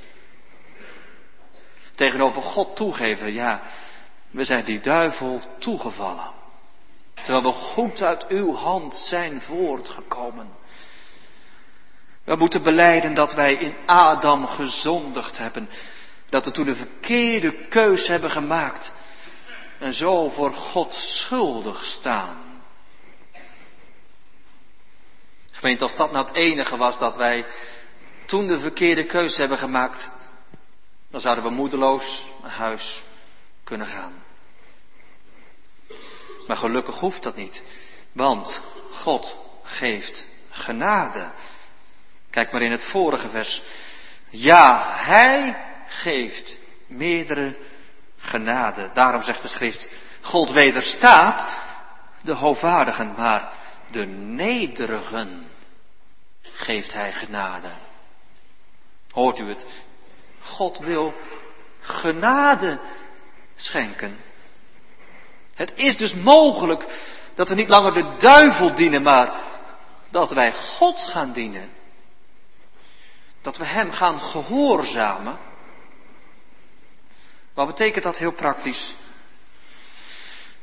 Tegenover 1.96 2.42
God 2.42 2.76
toegeven, 2.76 3.34
ja, 3.34 3.62
we 4.32 4.44
zijn 4.44 4.66
die 4.66 4.80
duivel 4.80 5.42
toegevallen. 5.60 6.35
Terwijl 7.26 7.44
we 7.44 7.52
goed 7.52 8.02
uit 8.02 8.28
uw 8.28 8.56
hand 8.56 8.96
zijn 8.96 9.42
voortgekomen. 9.42 10.50
We 12.24 12.36
moeten 12.36 12.64
beleiden 12.64 13.14
dat 13.14 13.34
wij 13.34 13.54
in 13.54 13.76
Adam 13.86 14.48
gezondigd 14.48 15.38
hebben. 15.38 15.70
Dat 16.30 16.46
we 16.46 16.52
toen 16.52 16.68
een 16.68 16.76
verkeerde 16.76 17.52
keus 17.52 18.08
hebben 18.08 18.32
gemaakt. 18.32 18.94
En 19.80 19.94
zo 19.94 20.30
voor 20.30 20.54
God 20.54 20.94
schuldig 20.94 21.86
staan. 21.86 22.38
Gemeente, 25.52 25.84
als 25.84 25.96
dat 25.96 26.12
nou 26.12 26.26
het 26.26 26.36
enige 26.36 26.78
was 26.78 26.98
dat 26.98 27.16
wij 27.16 27.46
toen 28.26 28.48
de 28.48 28.60
verkeerde 28.60 29.06
keuze 29.06 29.40
hebben 29.40 29.58
gemaakt, 29.58 30.10
dan 31.10 31.22
zouden 31.22 31.44
we 31.44 31.50
moedeloos 31.50 32.26
naar 32.42 32.52
huis 32.52 33.04
kunnen 33.64 33.88
gaan. 33.88 34.25
Maar 36.48 36.58
gelukkig 36.58 37.00
hoeft 37.00 37.24
dat 37.24 37.36
niet, 37.36 37.64
want 38.12 38.62
God 38.92 39.36
geeft 39.64 40.26
genade. 40.50 41.32
Kijk 42.30 42.52
maar 42.52 42.62
in 42.62 42.72
het 42.72 42.84
vorige 42.84 43.30
vers. 43.30 43.62
Ja, 44.30 44.94
Hij 44.96 45.58
geeft 45.88 46.58
meerdere 46.88 47.58
genade. 48.18 48.90
Daarom 48.94 49.22
zegt 49.22 49.42
de 49.42 49.48
schrift, 49.48 49.90
God 50.22 50.52
wederstaat 50.52 51.48
de 52.22 52.34
hoogwaardigen, 52.34 53.14
maar 53.18 53.52
de 53.92 54.06
nederigen 54.06 55.48
geeft 56.42 56.94
Hij 56.94 57.12
genade. 57.12 57.70
Hoort 59.12 59.40
u 59.40 59.50
het? 59.50 59.66
God 60.40 60.78
wil 60.78 61.14
genade 61.82 62.80
schenken. 63.56 64.20
Het 65.56 65.74
is 65.76 65.98
dus 65.98 66.14
mogelijk 66.14 66.86
dat 67.36 67.50
we 67.50 67.56
niet 67.56 67.70
langer 67.70 67.94
de 67.94 68.16
duivel 68.18 68.76
dienen, 68.76 69.02
maar 69.02 69.34
dat 70.10 70.32
wij 70.32 70.54
God 70.54 71.00
gaan 71.00 71.34
dienen. 71.34 71.70
Dat 73.42 73.58
we 73.58 73.66
Hem 73.66 73.92
gaan 73.92 74.20
gehoorzamen. 74.20 75.38
Wat 77.54 77.68
betekent 77.68 78.04
dat 78.04 78.18
heel 78.18 78.32
praktisch? 78.32 78.94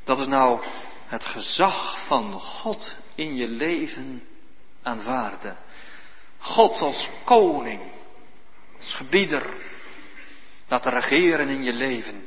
Dat 0.05 0.19
is 0.19 0.27
nou 0.27 0.61
het 1.07 1.25
gezag 1.25 2.07
van 2.07 2.33
God 2.33 2.97
in 3.15 3.37
je 3.37 3.49
leven 3.49 4.27
aanvaarden. 4.83 5.57
God 6.39 6.81
als 6.81 7.09
koning, 7.25 7.81
als 8.79 8.95
gebieder, 8.95 9.55
laten 10.69 10.93
regeren 10.93 11.49
in 11.49 11.63
je 11.63 11.73
leven. 11.73 12.27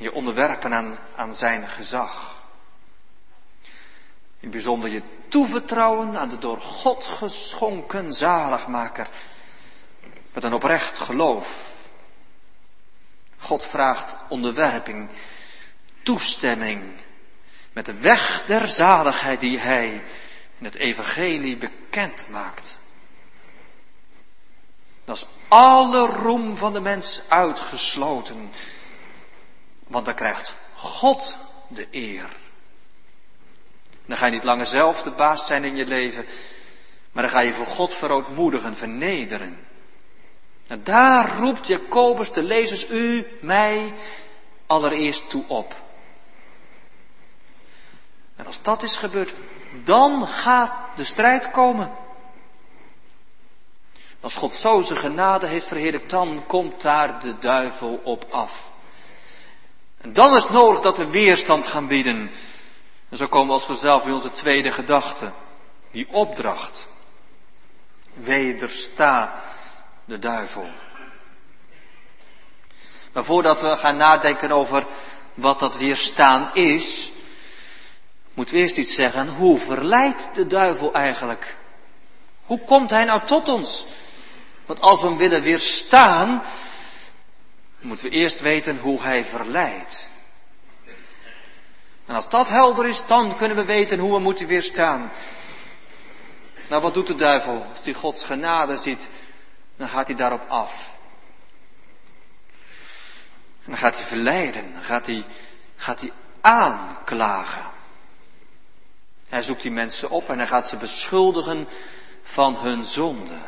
Je 0.00 0.12
onderwerpen 0.12 0.74
aan, 0.74 0.98
aan 1.16 1.32
zijn 1.32 1.68
gezag. 1.68 2.44
In 4.38 4.50
bijzonder 4.50 4.90
je 4.90 5.02
toevertrouwen 5.28 6.18
aan 6.18 6.28
de 6.28 6.38
door 6.38 6.60
God 6.60 7.04
geschonken 7.04 8.12
zaligmaker. 8.12 9.08
Met 10.32 10.44
een 10.44 10.52
oprecht 10.52 10.98
geloof. 10.98 11.70
God 13.38 13.64
vraagt 13.64 14.16
onderwerping, 14.28 15.10
toestemming. 16.02 17.00
Met 17.72 17.86
de 17.86 17.94
weg 17.94 18.44
der 18.46 18.68
zaligheid 18.68 19.40
die 19.40 19.58
hij 19.58 20.02
in 20.58 20.64
het 20.64 20.76
evangelie 20.76 21.56
bekend 21.56 22.28
maakt. 22.28 22.78
Dat 25.04 25.16
is 25.16 25.26
alle 25.48 26.06
roem 26.06 26.56
van 26.56 26.72
de 26.72 26.80
mens 26.80 27.20
uitgesloten. 27.28 28.52
Want 29.90 30.04
dan 30.04 30.14
krijgt 30.14 30.54
God 30.74 31.38
de 31.68 31.86
eer. 31.90 32.28
Dan 34.06 34.16
ga 34.16 34.26
je 34.26 34.32
niet 34.32 34.44
langer 34.44 34.66
zelf 34.66 35.02
de 35.02 35.10
baas 35.10 35.46
zijn 35.46 35.64
in 35.64 35.76
je 35.76 35.86
leven, 35.86 36.26
maar 37.12 37.22
dan 37.22 37.32
ga 37.32 37.40
je 37.40 37.52
voor 37.52 37.66
God 37.66 37.94
verootmoedigen, 37.94 38.76
vernederen. 38.76 39.58
En 40.66 40.84
daar 40.84 41.38
roept 41.38 41.66
Jacobus 41.66 42.32
de 42.32 42.42
lezers 42.42 42.90
u, 42.90 43.26
mij, 43.40 43.92
allereerst 44.66 45.30
toe 45.30 45.44
op. 45.48 45.74
En 48.36 48.46
als 48.46 48.62
dat 48.62 48.82
is 48.82 48.96
gebeurd, 48.96 49.34
dan 49.84 50.26
gaat 50.26 50.96
de 50.96 51.04
strijd 51.04 51.50
komen. 51.50 51.92
Als 54.20 54.34
God 54.34 54.54
zo 54.54 54.82
zijn 54.82 54.98
genade 54.98 55.46
heeft 55.46 55.68
verheerlijkt, 55.68 56.10
dan 56.10 56.44
komt 56.46 56.82
daar 56.82 57.20
de 57.20 57.38
duivel 57.38 58.00
op 58.04 58.24
af. 58.30 58.70
En 60.00 60.12
dan 60.12 60.36
is 60.36 60.42
het 60.42 60.52
nodig 60.52 60.80
dat 60.80 60.96
we 60.96 61.10
weerstand 61.10 61.66
gaan 61.66 61.86
bieden. 61.86 62.30
En 63.08 63.16
zo 63.16 63.26
komen 63.26 63.46
we 63.46 63.52
als 63.52 63.64
vanzelf 63.64 64.02
bij 64.02 64.12
onze 64.12 64.30
tweede 64.30 64.70
gedachte. 64.70 65.32
Die 65.92 66.08
opdracht. 66.10 66.88
Wedersta 68.14 69.42
de 70.04 70.18
duivel. 70.18 70.68
Maar 73.12 73.24
voordat 73.24 73.60
we 73.60 73.76
gaan 73.76 73.96
nadenken 73.96 74.50
over 74.52 74.86
wat 75.34 75.58
dat 75.58 75.76
weerstaan 75.76 76.54
is, 76.54 77.12
moeten 78.34 78.54
we 78.54 78.60
eerst 78.60 78.76
iets 78.76 78.94
zeggen. 78.94 79.28
Hoe 79.28 79.58
verleidt 79.58 80.34
de 80.34 80.46
duivel 80.46 80.92
eigenlijk? 80.92 81.56
Hoe 82.44 82.60
komt 82.60 82.90
hij 82.90 83.04
nou 83.04 83.20
tot 83.26 83.48
ons? 83.48 83.86
Want 84.66 84.80
als 84.80 85.00
we 85.00 85.06
hem 85.06 85.16
willen 85.16 85.42
weerstaan, 85.42 86.42
moeten 87.80 88.10
we 88.10 88.16
eerst 88.16 88.40
weten 88.40 88.78
hoe 88.78 89.00
hij 89.00 89.24
verleidt. 89.24 90.10
En 92.06 92.14
als 92.14 92.28
dat 92.28 92.48
helder 92.48 92.86
is, 92.86 93.06
dan 93.06 93.36
kunnen 93.36 93.56
we 93.56 93.64
weten 93.64 93.98
hoe 93.98 94.12
we 94.12 94.18
moeten 94.18 94.46
weerstaan. 94.46 95.10
Nou, 96.68 96.82
wat 96.82 96.94
doet 96.94 97.06
de 97.06 97.14
duivel? 97.14 97.66
Als 97.68 97.84
hij 97.84 97.94
Gods 97.94 98.24
genade 98.24 98.76
ziet, 98.76 99.08
dan 99.76 99.88
gaat 99.88 100.06
hij 100.06 100.16
daarop 100.16 100.48
af. 100.48 100.90
En 103.64 103.70
dan 103.70 103.76
gaat 103.76 103.96
hij 103.96 104.06
verleiden, 104.06 104.72
dan 104.72 104.82
gaat 104.82 105.06
hij, 105.06 105.24
gaat 105.76 106.00
hij 106.00 106.12
aanklagen. 106.40 107.70
Hij 109.28 109.42
zoekt 109.42 109.62
die 109.62 109.70
mensen 109.70 110.10
op 110.10 110.28
en 110.28 110.38
hij 110.38 110.46
gaat 110.46 110.68
ze 110.68 110.76
beschuldigen 110.76 111.68
van 112.22 112.56
hun 112.56 112.84
zonde. 112.84 113.38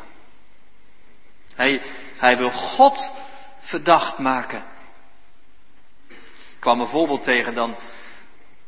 Hij, 1.55 1.83
hij 2.17 2.37
wil 2.37 2.51
God 2.51 3.11
verdacht 3.63 4.19
maken. 4.19 4.65
Ik 6.09 6.59
kwam 6.59 6.81
een 6.81 6.89
voorbeeld 6.89 7.23
tegen, 7.23 7.55
dan, 7.55 7.77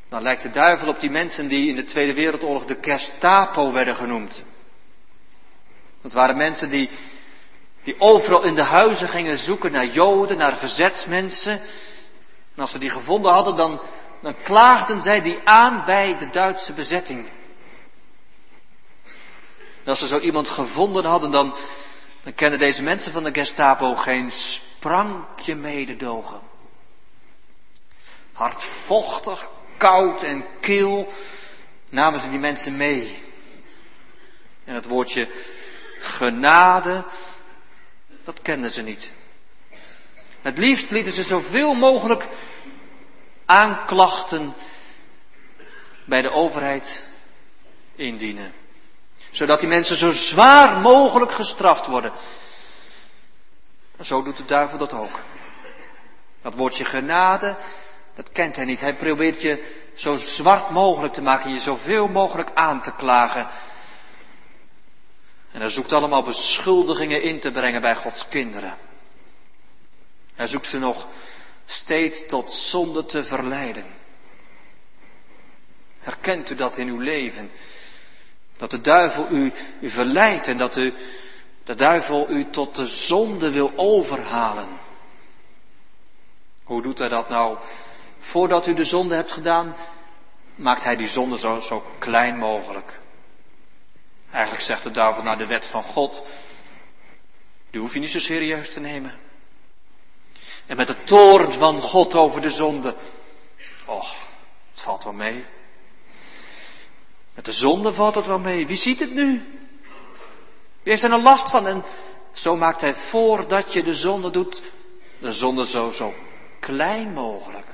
dan 0.09 0.23
lijkt 0.23 0.43
de 0.43 0.51
duivel 0.51 0.89
op 0.89 1.01
die 1.01 1.11
mensen 1.11 1.49
die 1.49 1.69
in 1.69 1.75
de 1.75 1.85
Tweede 1.85 2.15
Wereldoorlog 2.15 2.65
de 2.65 2.79
Gestapo 2.81 3.73
werden 3.73 3.95
genoemd. 3.95 4.45
Dat 6.03 6.13
waren 6.13 6.37
mensen 6.37 6.71
die, 6.71 6.91
die 7.83 8.01
overal 8.01 8.43
in 8.43 8.55
de 8.55 8.63
huizen 8.63 9.09
gingen 9.09 9.39
zoeken 9.39 9.73
naar 9.73 9.87
Joden, 9.87 10.37
naar 10.37 10.57
verzetsmensen. 10.57 11.61
En 12.55 12.61
als 12.61 12.71
ze 12.71 12.79
die 12.79 12.91
gevonden 12.91 13.33
hadden, 13.33 13.57
dan, 13.57 13.81
dan 14.23 14.35
klaagden 14.43 15.01
zij 15.01 15.23
die 15.23 15.39
aan 15.45 15.85
bij 15.85 16.19
de 16.19 16.31
Duitse 16.31 16.73
bezetting. 16.73 17.29
En 19.85 19.91
als 19.91 19.99
ze 19.99 20.07
zo 20.07 20.19
iemand 20.19 20.49
gevonden 20.49 21.05
hadden, 21.05 21.31
dan, 21.31 21.55
dan 22.25 22.35
kennen 22.35 22.59
deze 22.59 22.83
mensen 22.83 23.13
van 23.13 23.25
de 23.25 23.33
Gestapo 23.33 23.95
geen 23.95 24.31
sprankje 24.31 25.55
mededogen. 25.55 26.41
Hardvochtig, 28.33 29.49
koud 29.77 30.23
en 30.23 30.45
kil 30.61 31.13
namen 31.89 32.21
ze 32.21 32.31
die 32.31 32.39
mensen 32.39 32.77
mee. 32.77 33.23
En 34.65 34.75
het 34.75 34.87
woordje 34.87 35.29
genade, 35.99 37.05
dat 38.25 38.43
kenden 38.43 38.71
ze 38.71 38.83
niet. 38.83 39.13
Het 40.43 40.59
liefst 40.59 40.91
lieten 40.91 41.13
ze 41.13 41.23
zoveel 41.23 41.75
mogelijk 41.75 42.29
aanklachten 43.45 44.55
bij 46.05 46.23
de 46.23 46.31
overheid 46.31 47.09
indienen. 47.95 48.53
Zodat 49.35 49.61
die 49.61 49.69
mensen 49.69 49.97
zo 49.97 50.11
zwaar 50.11 50.81
mogelijk 50.81 51.33
gestraft 51.33 51.87
worden. 51.87 52.13
Zo 54.01 54.23
doet 54.23 54.37
de 54.37 54.45
duivel 54.45 54.79
dat 54.79 54.93
ook. 54.93 55.21
Dat 56.43 56.55
woordje 56.55 56.85
genade, 56.85 57.57
dat 58.15 58.33
kent 58.33 58.57
hij 58.57 58.65
niet. 58.65 58.81
Hij 58.81 58.95
probeert 58.95 59.43
je 59.43 59.83
zo 59.95 60.17
zwart 60.17 60.71
mogelijk 60.71 61.13
te 61.13 61.23
maken, 61.23 61.53
je 61.53 61.61
zoveel 61.61 62.09
mogelijk 62.09 62.51
aan 62.55 62.83
te 62.83 62.93
klagen. 62.93 63.49
En 65.53 65.61
hij 65.61 65.71
zoekt 65.71 65.93
allemaal 65.93 66.23
beschuldigingen 66.23 67.23
in 67.23 67.41
te 67.41 67.51
brengen 67.51 67.81
bij 67.81 67.95
Gods 67.95 68.29
kinderen. 68.29 68.77
Hij 70.35 70.47
zoekt 70.47 70.67
ze 70.67 70.79
nog 70.79 71.09
steeds 71.65 72.27
tot 72.27 72.53
zonde 72.53 73.05
te 73.05 73.25
verleiden. 73.25 73.87
Herkent 75.99 76.51
u 76.51 76.55
dat 76.55 76.77
in 76.77 76.89
uw 76.89 76.99
leven? 76.99 77.51
Dat 78.57 78.71
de 78.71 78.81
duivel 78.81 79.31
u, 79.31 79.53
verleidt 79.83 80.47
en 80.47 80.59
dat 80.59 80.77
u, 80.77 80.95
de 81.65 81.75
duivel 81.75 82.31
u 82.31 82.51
tot 82.51 82.75
de 82.75 82.87
zonde 82.87 83.51
wil 83.51 83.73
overhalen. 83.77 84.69
Hoe 86.65 86.83
doet 86.83 86.99
hij 86.99 87.09
dat 87.09 87.29
nou? 87.29 87.59
Voordat 88.19 88.67
u 88.67 88.75
de 88.75 88.85
zonde 88.85 89.15
hebt 89.15 89.33
gedaan, 89.33 89.77
maakt 90.55 90.85
hij 90.85 90.97
die 90.97 91.09
zonde 91.09 91.39
zo, 91.39 91.61
zo 91.61 91.83
klein 91.99 92.39
mogelijk. 92.39 93.01
Eigenlijk 94.31 94.65
zegt 94.65 94.83
de 94.83 94.91
duivel 94.91 95.23
naar 95.23 95.39
de 95.39 95.47
wet 95.47 95.67
van 95.67 95.83
God, 95.83 96.23
die 97.71 97.81
hoef 97.81 97.93
je 97.95 98.01
niet 98.01 98.11
zo 98.11 98.19
serieus 98.19 98.73
te 98.73 98.81
nemen. 98.81 99.15
En 100.67 100.77
met 100.77 100.87
de 100.87 101.05
toorn 101.05 101.53
van 101.53 101.81
God 101.81 102.15
over 102.15 102.41
de 102.41 102.51
zonde, 102.51 102.95
och, 103.87 104.15
het 104.71 104.81
valt 104.81 105.05
wel 105.05 105.13
mee. 105.13 105.45
Met 107.35 107.45
de 107.45 107.53
zonde 107.53 107.93
valt 107.93 108.15
het 108.15 108.27
wel 108.27 108.39
mee. 108.39 108.67
Wie 108.67 108.77
ziet 108.77 109.01
het 109.01 109.13
nu? 109.13 109.43
Wie 110.83 110.93
heeft 110.93 111.03
er 111.03 111.13
een 111.13 111.23
last 111.23 111.51
van? 111.51 111.67
En 111.67 111.85
zo 112.33 112.57
maakt 112.57 112.81
hij 112.81 112.95
voor 112.95 113.49
dat 113.49 113.73
je 113.73 113.83
de 113.83 113.95
zonde 113.95 114.31
doet, 114.31 114.63
de 115.19 115.33
zonde 115.33 115.67
zo, 115.67 115.91
zo 115.91 116.15
klein 116.61 117.13
mogelijk. 117.13 117.67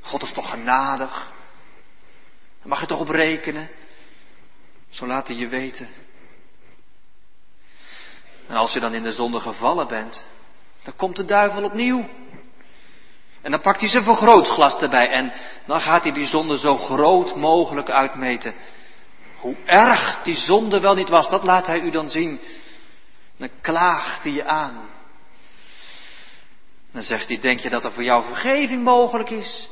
God 0.00 0.22
is 0.22 0.32
toch 0.32 0.50
genadig? 0.50 1.32
Daar 2.58 2.68
mag 2.68 2.80
je 2.80 2.86
toch 2.86 3.00
op 3.00 3.08
rekenen? 3.08 3.70
Zo 4.88 5.06
laat 5.06 5.28
hij 5.28 5.36
je 5.36 5.48
weten. 5.48 5.88
En 8.46 8.56
als 8.56 8.72
je 8.72 8.80
dan 8.80 8.94
in 8.94 9.02
de 9.02 9.12
zonde 9.12 9.40
gevallen 9.40 9.88
bent, 9.88 10.24
dan 10.82 10.96
komt 10.96 11.16
de 11.16 11.24
duivel 11.24 11.64
opnieuw. 11.64 12.08
En 13.44 13.50
dan 13.50 13.60
pakt 13.60 13.80
hij 13.80 13.88
zijn 13.88 14.04
vergrootglas 14.04 14.76
erbij 14.76 15.10
en 15.10 15.32
dan 15.66 15.80
gaat 15.80 16.02
hij 16.02 16.12
die 16.12 16.26
zonde 16.26 16.58
zo 16.58 16.78
groot 16.78 17.36
mogelijk 17.36 17.90
uitmeten. 17.90 18.54
Hoe 19.38 19.56
erg 19.64 20.20
die 20.22 20.36
zonde 20.36 20.80
wel 20.80 20.94
niet 20.94 21.08
was, 21.08 21.28
dat 21.28 21.44
laat 21.44 21.66
hij 21.66 21.80
u 21.80 21.90
dan 21.90 22.10
zien. 22.10 22.40
Dan 23.36 23.48
klaagt 23.60 24.22
hij 24.22 24.32
je 24.32 24.44
aan. 24.44 24.88
Dan 26.92 27.02
zegt 27.02 27.28
hij, 27.28 27.38
denk 27.38 27.60
je 27.60 27.70
dat 27.70 27.84
er 27.84 27.92
voor 27.92 28.02
jou 28.02 28.24
vergeving 28.24 28.82
mogelijk 28.82 29.30
is? 29.30 29.68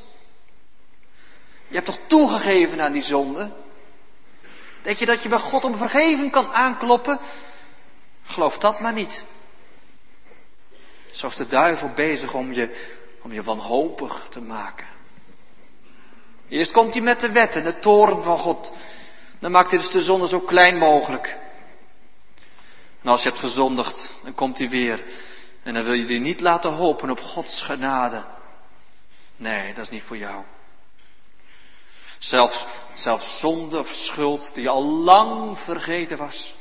Je 1.68 1.74
hebt 1.74 1.86
toch 1.86 1.98
toegegeven 2.06 2.80
aan 2.80 2.92
die 2.92 3.02
zonde? 3.02 3.50
Denk 4.82 4.96
je 4.96 5.06
dat 5.06 5.22
je 5.22 5.28
bij 5.28 5.38
God 5.38 5.64
om 5.64 5.76
vergeving 5.76 6.30
kan 6.30 6.52
aankloppen? 6.52 7.18
Geloof 8.24 8.58
dat 8.58 8.80
maar 8.80 8.92
niet. 8.92 9.24
Zo 11.10 11.26
is 11.26 11.36
de 11.36 11.46
duivel 11.46 11.88
bezig 11.88 12.34
om 12.34 12.52
je, 12.52 13.00
om 13.22 13.32
je 13.32 13.42
wanhopig 13.42 14.26
te 14.28 14.40
maken. 14.40 14.86
Eerst 16.48 16.72
komt 16.72 16.92
hij 16.92 17.02
met 17.02 17.20
de 17.20 17.32
wet 17.32 17.56
en 17.56 17.64
de 17.64 17.78
toren 17.78 18.22
van 18.22 18.38
God. 18.38 18.72
Dan 19.40 19.50
maakt 19.50 19.70
hij 19.70 19.78
dus 19.78 19.90
de 19.90 20.00
zonde 20.00 20.28
zo 20.28 20.40
klein 20.40 20.78
mogelijk. 20.78 21.38
En 23.02 23.08
als 23.08 23.22
je 23.22 23.28
hebt 23.28 23.40
gezondigd, 23.40 24.12
dan 24.22 24.34
komt 24.34 24.58
hij 24.58 24.68
weer. 24.68 25.04
En 25.62 25.74
dan 25.74 25.84
wil 25.84 25.92
je 25.92 26.04
die 26.04 26.20
niet 26.20 26.40
laten 26.40 26.72
hopen 26.72 27.10
op 27.10 27.20
Gods 27.20 27.62
genade. 27.62 28.24
Nee, 29.36 29.74
dat 29.74 29.84
is 29.84 29.90
niet 29.90 30.02
voor 30.02 30.16
jou. 30.16 30.44
Zelfs, 32.18 32.66
zelfs 32.94 33.38
zonde 33.38 33.78
of 33.78 33.88
schuld 33.88 34.54
die 34.54 34.68
al 34.68 34.84
lang 34.84 35.58
vergeten 35.58 36.16
was. 36.16 36.54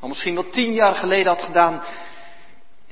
Al 0.00 0.08
misschien 0.08 0.34
wel 0.34 0.50
tien 0.50 0.72
jaar 0.72 0.94
geleden 0.94 1.32
had 1.32 1.42
gedaan. 1.42 1.82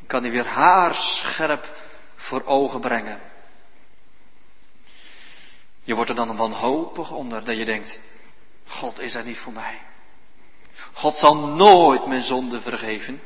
Kan 0.06 0.22
hij 0.22 0.30
weer 0.32 0.46
haarscherp 0.46 1.76
voor 2.22 2.44
ogen 2.44 2.80
brengen. 2.80 3.20
Je 5.82 5.94
wordt 5.94 6.10
er 6.10 6.16
dan 6.16 6.36
wanhopig 6.36 7.10
onder 7.10 7.44
dat 7.44 7.56
je 7.56 7.64
denkt, 7.64 7.98
God 8.66 9.00
is 9.00 9.14
er 9.14 9.24
niet 9.24 9.38
voor 9.38 9.52
mij. 9.52 9.80
God 10.92 11.16
zal 11.16 11.34
nooit 11.34 12.06
mijn 12.06 12.22
zonde 12.22 12.60
vergeven. 12.60 13.20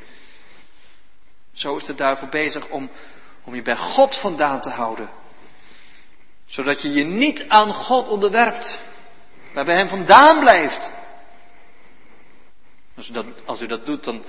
Zo 1.53 1.77
is 1.77 1.85
de 1.85 1.95
duivel 1.95 2.29
bezig 2.29 2.69
om, 2.69 2.91
om 3.45 3.55
je 3.55 3.63
bij 3.63 3.77
God 3.77 4.17
vandaan 4.17 4.61
te 4.61 4.71
houden. 4.71 5.11
Zodat 6.47 6.83
je 6.83 6.93
je 6.93 7.05
niet 7.05 7.49
aan 7.49 7.73
God 7.73 8.09
onderwerpt, 8.09 8.79
maar 9.53 9.65
bij 9.65 9.77
Hem 9.77 9.89
vandaan 9.89 10.41
blijft. 10.41 10.93
Als 12.97 13.09
u 13.09 13.13
dat, 13.13 13.27
als 13.45 13.61
u 13.61 13.67
dat 13.67 13.87
doet, 13.87 14.05
dan 14.05 14.25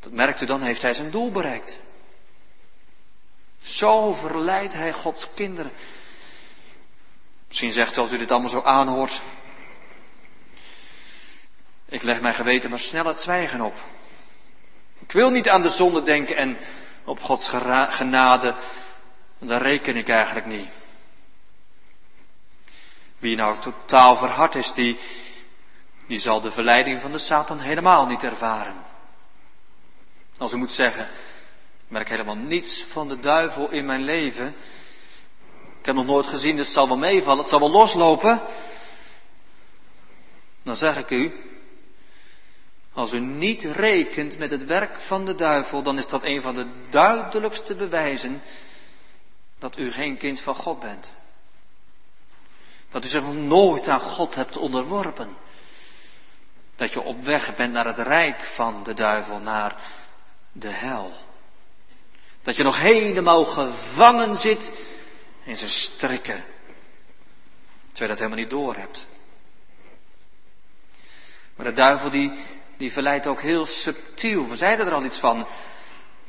dat 0.00 0.12
merkt 0.12 0.40
u 0.40 0.46
dan, 0.46 0.62
heeft 0.62 0.82
Hij 0.82 0.94
zijn 0.94 1.10
doel 1.10 1.30
bereikt. 1.30 1.80
Zo 3.64 4.12
verleidt 4.12 4.72
Hij 4.72 4.92
Gods 4.92 5.28
kinderen. 5.34 5.72
Misschien 7.48 7.70
zegt 7.70 7.96
u 7.96 8.00
als 8.00 8.12
u 8.12 8.18
dit 8.18 8.30
allemaal 8.30 8.50
zo 8.50 8.62
aanhoort, 8.62 9.20
ik 11.88 12.02
leg 12.02 12.20
mijn 12.20 12.34
geweten 12.34 12.70
maar 12.70 12.78
snel 12.78 13.04
het 13.04 13.18
zwijgen 13.18 13.60
op. 13.60 13.74
Ik 14.98 15.12
wil 15.12 15.30
niet 15.30 15.48
aan 15.48 15.62
de 15.62 15.70
zonde 15.70 16.02
denken 16.02 16.36
en 16.36 16.58
op 17.04 17.20
Gods 17.20 17.48
genade, 17.48 18.54
daar 19.38 19.62
reken 19.62 19.96
ik 19.96 20.08
eigenlijk 20.08 20.46
niet. 20.46 20.68
Wie 23.18 23.36
nou 23.36 23.58
totaal 23.58 24.16
verhard 24.16 24.54
is, 24.54 24.72
die, 24.72 24.98
die 26.06 26.18
zal 26.18 26.40
de 26.40 26.50
verleiding 26.50 27.00
van 27.00 27.12
de 27.12 27.18
Satan 27.18 27.60
helemaal 27.60 28.06
niet 28.06 28.22
ervaren. 28.22 28.84
Als 30.38 30.52
u 30.52 30.56
moet 30.56 30.72
zeggen, 30.72 31.08
ik 31.84 31.90
merk 31.90 32.08
helemaal 32.08 32.36
niets 32.36 32.86
van 32.92 33.08
de 33.08 33.20
duivel 33.20 33.70
in 33.70 33.86
mijn 33.86 34.02
leven. 34.02 34.54
Ik 35.78 35.86
heb 35.86 35.94
nog 35.94 36.06
nooit 36.06 36.26
gezien, 36.26 36.56
dus 36.56 36.64
het 36.64 36.74
zal 36.74 36.88
wel 36.88 36.98
meevallen, 36.98 37.38
het 37.38 37.48
zal 37.48 37.60
wel 37.60 37.70
loslopen. 37.70 38.42
Dan 40.62 40.76
zeg 40.76 40.96
ik 40.96 41.10
u, 41.10 41.32
als 42.92 43.12
u 43.12 43.20
niet 43.20 43.62
rekent 43.62 44.38
met 44.38 44.50
het 44.50 44.64
werk 44.64 45.00
van 45.00 45.24
de 45.24 45.34
duivel, 45.34 45.82
dan 45.82 45.98
is 45.98 46.06
dat 46.06 46.24
een 46.24 46.42
van 46.42 46.54
de 46.54 46.66
duidelijkste 46.90 47.74
bewijzen 47.74 48.42
dat 49.58 49.78
u 49.78 49.92
geen 49.92 50.16
kind 50.16 50.40
van 50.40 50.54
God 50.54 50.80
bent. 50.80 51.14
Dat 52.90 53.04
u 53.04 53.08
zich 53.08 53.22
nog 53.22 53.34
nooit 53.34 53.88
aan 53.88 54.00
God 54.00 54.34
hebt 54.34 54.56
onderworpen. 54.56 55.36
Dat 56.76 56.92
je 56.92 57.00
op 57.00 57.22
weg 57.22 57.56
bent 57.56 57.72
naar 57.72 57.86
het 57.86 57.98
rijk 57.98 58.42
van 58.42 58.82
de 58.82 58.94
duivel, 58.94 59.38
naar 59.38 59.76
de 60.52 60.70
hel. 60.70 61.12
Dat 62.44 62.56
je 62.56 62.62
nog 62.62 62.80
helemaal 62.80 63.44
gevangen 63.44 64.34
zit 64.34 64.72
in 65.44 65.56
zijn 65.56 65.70
strikken. 65.70 66.44
Terwijl 67.92 68.00
je 68.00 68.06
dat 68.06 68.18
helemaal 68.18 68.38
niet 68.38 68.50
door 68.50 68.76
hebt. 68.76 69.06
Maar 71.56 71.66
de 71.66 71.72
duivel 71.72 72.10
die, 72.10 72.32
die 72.76 72.92
verleidt 72.92 73.26
ook 73.26 73.40
heel 73.40 73.66
subtiel. 73.66 74.48
We 74.48 74.56
zeiden 74.56 74.86
er 74.86 74.92
al 74.92 75.04
iets 75.04 75.18
van. 75.18 75.46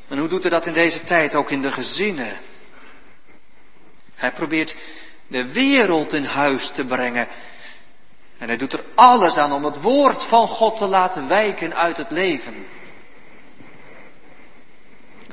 En 0.08 0.18
hoe 0.18 0.28
doet 0.28 0.42
hij 0.42 0.52
dat 0.52 0.66
in 0.66 0.74
deze 0.74 1.04
tijd 1.04 1.36
ook 1.36 1.52
in 1.52 1.62
de 1.62 1.72
gezinnen? 1.72 2.38
Hij 4.16 4.32
probeert 4.32 4.76
de 5.28 5.46
wereld 5.52 6.14
in 6.14 6.24
huis 6.24 6.72
te 6.72 6.86
brengen. 6.86 7.28
En 8.38 8.48
hij 8.48 8.58
doet 8.58 8.74
er 8.74 8.84
alles 8.96 9.38
aan 9.38 9.52
om 9.52 9.66
het 9.66 9.82
woord 9.82 10.24
van 10.24 10.48
God 10.48 10.78
te 10.78 10.88
laten 10.88 11.28
wijken 11.28 11.76
uit 11.76 11.98
het 11.98 12.12
leven. 12.12 12.66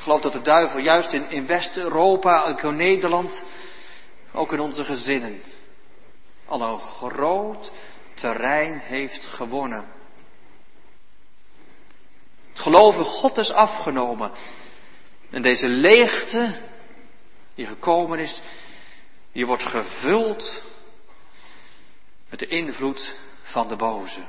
Ik 0.03 0.09
geloof 0.09 0.23
dat 0.23 0.33
de 0.33 0.43
duivel 0.43 0.79
juist 0.79 1.13
in, 1.13 1.31
in 1.31 1.47
West-Europa, 1.47 2.45
ook 2.45 2.63
in 2.63 2.77
Nederland, 2.77 3.45
ook 4.33 4.53
in 4.53 4.61
onze 4.61 4.85
gezinnen, 4.85 5.43
al 6.45 6.63
een 6.63 6.79
groot 6.79 7.73
terrein 8.15 8.79
heeft 8.79 9.25
gewonnen. 9.25 9.87
Het 12.51 12.61
geloof 12.61 12.97
in 12.97 13.05
God 13.05 13.39
is 13.39 13.53
afgenomen. 13.53 14.31
En 15.31 15.43
deze 15.43 15.69
leegte 15.69 16.61
die 17.55 17.67
gekomen 17.67 18.19
is, 18.19 18.43
die 19.33 19.47
wordt 19.47 19.67
gevuld 19.67 20.63
met 22.29 22.39
de 22.39 22.47
invloed 22.47 23.17
van 23.43 23.69
de 23.69 23.77
boze. 23.77 24.23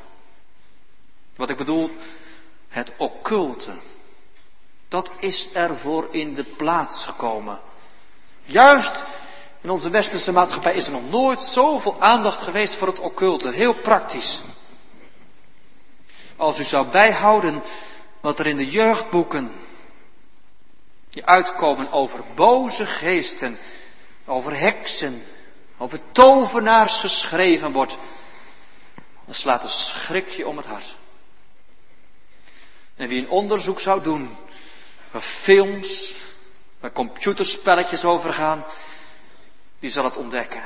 Wat 1.36 1.50
ik 1.50 1.58
bedoel, 1.58 1.90
het 2.68 2.94
occulte. 2.98 3.80
Dat 4.94 5.12
is 5.20 5.50
ervoor 5.54 6.08
in 6.12 6.34
de 6.34 6.44
plaats 6.44 7.06
gekomen. 7.06 7.60
Juist 8.44 9.06
in 9.62 9.70
onze 9.70 9.90
westerse 9.90 10.32
maatschappij 10.32 10.74
is 10.74 10.86
er 10.86 10.92
nog 10.92 11.10
nooit 11.10 11.40
zoveel 11.40 12.02
aandacht 12.02 12.42
geweest 12.42 12.76
voor 12.76 12.88
het 12.88 13.00
occulte. 13.00 13.52
Heel 13.52 13.74
praktisch. 13.74 14.42
Als 16.36 16.60
u 16.60 16.64
zou 16.64 16.88
bijhouden 16.88 17.64
wat 18.22 18.40
er 18.40 18.48
in 18.48 18.58
de 18.58 18.70
jeugdboeken 18.70 19.52
die 21.10 21.26
uitkomen 21.26 21.92
over 21.92 22.24
boze 22.36 22.86
geesten, 22.86 23.58
over 24.26 24.60
heksen, 24.60 25.24
over 25.78 26.00
tovenaars 26.12 27.00
geschreven 27.00 27.72
wordt, 27.72 27.98
dan 29.26 29.36
slaat 29.36 29.64
een 29.64 29.70
schrikje 29.70 30.48
om 30.48 30.58
het 30.58 30.66
hart. 30.66 30.96
En 32.96 33.08
wie 33.08 33.22
een 33.22 33.30
onderzoek 33.30 33.80
zou 33.80 34.04
doen, 34.04 34.38
waar 35.14 35.22
films, 35.22 36.16
waar 36.80 36.92
computerspelletjes 36.92 38.04
over 38.04 38.34
gaan, 38.34 38.66
die 39.80 39.90
zal 39.90 40.04
het 40.04 40.18
ontdekken. 40.18 40.62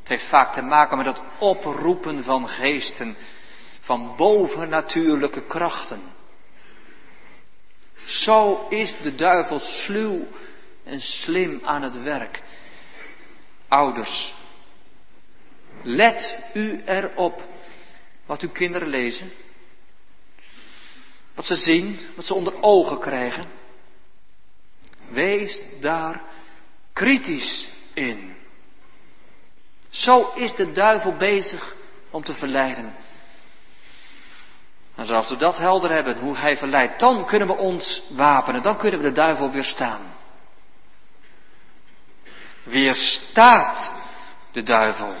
Het 0.00 0.08
heeft 0.08 0.28
vaak 0.28 0.52
te 0.52 0.62
maken 0.62 0.96
met 0.96 1.06
het 1.06 1.20
oproepen 1.38 2.24
van 2.24 2.48
geesten, 2.48 3.16
van 3.80 4.16
bovennatuurlijke 4.16 5.46
krachten. 5.46 6.02
Zo 8.04 8.66
is 8.68 8.96
de 9.02 9.14
duivel 9.14 9.58
sluw 9.58 10.26
en 10.84 11.00
slim 11.00 11.60
aan 11.64 11.82
het 11.82 12.02
werk. 12.02 12.42
Ouders, 13.68 14.34
let 15.82 16.38
u 16.54 16.82
erop 16.86 17.44
wat 18.26 18.40
uw 18.40 18.50
kinderen 18.50 18.88
lezen? 18.88 19.32
Wat 21.34 21.46
ze 21.46 21.54
zien, 21.54 22.00
wat 22.16 22.24
ze 22.24 22.34
onder 22.34 22.62
ogen 22.62 22.98
krijgen? 22.98 23.44
Wees 25.08 25.64
daar 25.80 26.22
kritisch 26.92 27.68
in. 27.94 28.36
Zo 29.90 30.32
is 30.34 30.54
de 30.54 30.72
duivel 30.72 31.16
bezig 31.16 31.76
om 32.10 32.24
te 32.24 32.34
verleiden. 32.34 32.94
En 34.94 35.06
zoals 35.06 35.28
we 35.28 35.36
dat 35.36 35.58
helder 35.58 35.90
hebben, 35.90 36.18
hoe 36.18 36.36
hij 36.36 36.56
verleidt, 36.56 37.00
dan 37.00 37.26
kunnen 37.26 37.48
we 37.48 37.54
ons 37.54 38.02
wapenen, 38.10 38.62
dan 38.62 38.76
kunnen 38.76 39.00
we 39.00 39.06
de 39.06 39.12
duivel 39.12 39.50
weerstaan. 39.50 40.14
Weerstaat 42.62 43.90
de 44.52 44.62
duivel. 44.62 45.14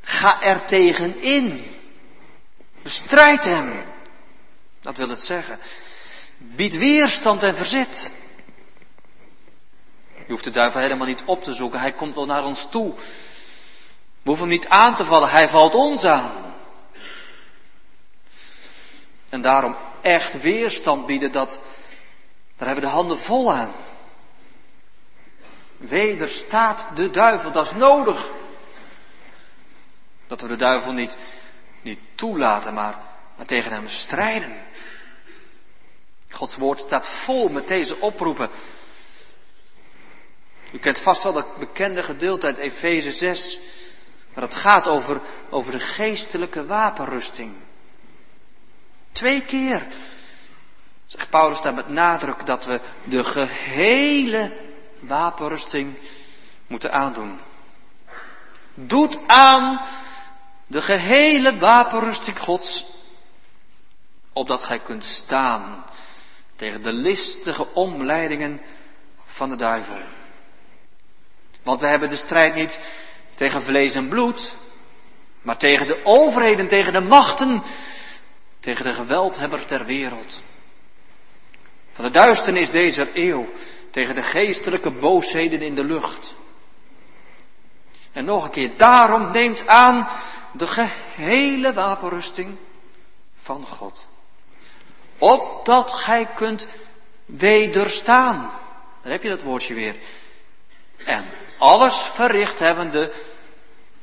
Ga 0.00 0.42
er 0.42 0.64
tegenin. 0.64 1.75
Bestrijd 2.86 3.44
hem. 3.44 3.84
Dat 4.80 4.96
wil 4.96 5.08
het 5.08 5.20
zeggen. 5.20 5.58
Bied 6.38 6.76
weerstand 6.76 7.42
en 7.42 7.56
verzet. 7.56 8.10
Je 10.14 10.32
hoeft 10.32 10.44
de 10.44 10.50
duivel 10.50 10.80
helemaal 10.80 11.06
niet 11.06 11.22
op 11.24 11.42
te 11.42 11.52
zoeken. 11.52 11.80
Hij 11.80 11.92
komt 11.92 12.14
wel 12.14 12.26
naar 12.26 12.44
ons 12.44 12.66
toe. 12.70 12.94
We 14.22 14.32
hoeven 14.32 14.48
hem 14.48 14.56
niet 14.56 14.68
aan 14.68 14.96
te 14.96 15.04
vallen. 15.04 15.28
Hij 15.28 15.48
valt 15.48 15.74
ons 15.74 16.04
aan. 16.04 16.54
En 19.28 19.42
daarom 19.42 19.76
echt 20.02 20.40
weerstand 20.40 21.06
bieden, 21.06 21.32
dat, 21.32 21.60
daar 22.56 22.66
hebben 22.66 22.84
we 22.84 22.90
de 22.90 22.96
handen 22.96 23.18
vol 23.18 23.52
aan. 23.52 23.72
Wederstaat 25.76 26.88
de 26.94 27.10
duivel, 27.10 27.52
dat 27.52 27.64
is 27.64 27.72
nodig. 27.72 28.30
Dat 30.26 30.40
we 30.40 30.48
de 30.48 30.56
duivel 30.56 30.92
niet, 30.92 31.18
niet 31.86 32.00
toelaten, 32.14 32.74
maar, 32.74 32.94
maar 33.36 33.46
tegen 33.46 33.72
hem 33.72 33.88
strijden. 33.88 34.56
Gods 36.30 36.56
woord 36.56 36.78
staat 36.78 37.08
vol 37.08 37.48
met 37.48 37.68
deze 37.68 38.00
oproepen. 38.00 38.50
U 40.72 40.78
kent 40.78 41.00
vast 41.00 41.22
wel 41.22 41.32
dat 41.32 41.56
bekende 41.56 42.02
gedeelte 42.02 42.46
uit 42.46 42.58
Efeze 42.58 43.12
6, 43.12 43.60
waar 44.34 44.44
het 44.44 44.54
gaat 44.54 44.88
over, 44.88 45.20
over 45.50 45.72
de 45.72 45.80
geestelijke 45.80 46.66
wapenrusting. 46.66 47.54
Twee 49.12 49.44
keer 49.44 49.86
zegt 51.06 51.30
Paulus 51.30 51.60
daar 51.60 51.74
met 51.74 51.88
nadruk 51.88 52.46
dat 52.46 52.64
we 52.64 52.80
de 53.04 53.24
gehele 53.24 54.56
wapenrusting 55.00 55.98
moeten 56.66 56.92
aandoen. 56.92 57.40
Doet 58.74 59.18
aan 59.26 59.86
de 60.66 60.82
gehele 60.82 61.58
wapenrusting 61.58 62.38
Gods, 62.38 62.86
opdat 64.32 64.62
gij 64.62 64.78
kunt 64.78 65.04
staan 65.04 65.84
tegen 66.56 66.82
de 66.82 66.92
listige 66.92 67.74
omleidingen 67.74 68.60
van 69.24 69.48
de 69.48 69.56
duivel. 69.56 69.98
Want 71.62 71.80
we 71.80 71.86
hebben 71.86 72.08
de 72.08 72.16
strijd 72.16 72.54
niet 72.54 72.80
tegen 73.34 73.62
vlees 73.62 73.94
en 73.94 74.08
bloed, 74.08 74.56
maar 75.42 75.56
tegen 75.56 75.86
de 75.86 76.00
overheden, 76.04 76.68
tegen 76.68 76.92
de 76.92 77.00
machten, 77.00 77.62
tegen 78.60 78.84
de 78.84 78.94
geweldhebbers 78.94 79.66
ter 79.66 79.84
wereld. 79.84 80.42
Van 81.92 82.04
de 82.04 82.10
duisternis 82.10 82.70
deze 82.70 83.10
eeuw, 83.14 83.48
tegen 83.90 84.14
de 84.14 84.22
geestelijke 84.22 84.90
boosheden 84.90 85.62
in 85.62 85.74
de 85.74 85.84
lucht. 85.84 86.34
En 88.12 88.24
nog 88.24 88.44
een 88.44 88.50
keer, 88.50 88.76
daarom 88.76 89.30
neemt 89.30 89.66
aan 89.66 90.08
de 90.56 90.66
gehele 90.66 91.72
wapenrusting 91.72 92.56
van 93.36 93.66
God. 93.66 94.08
Opdat 95.18 95.90
gij 95.90 96.26
kunt 96.26 96.68
wederstaan. 97.26 98.50
Dan 99.02 99.12
heb 99.12 99.22
je 99.22 99.28
dat 99.28 99.42
woordje 99.42 99.74
weer. 99.74 99.96
En 101.04 101.30
alles 101.58 102.10
verricht 102.14 102.58
hebbende, 102.58 103.12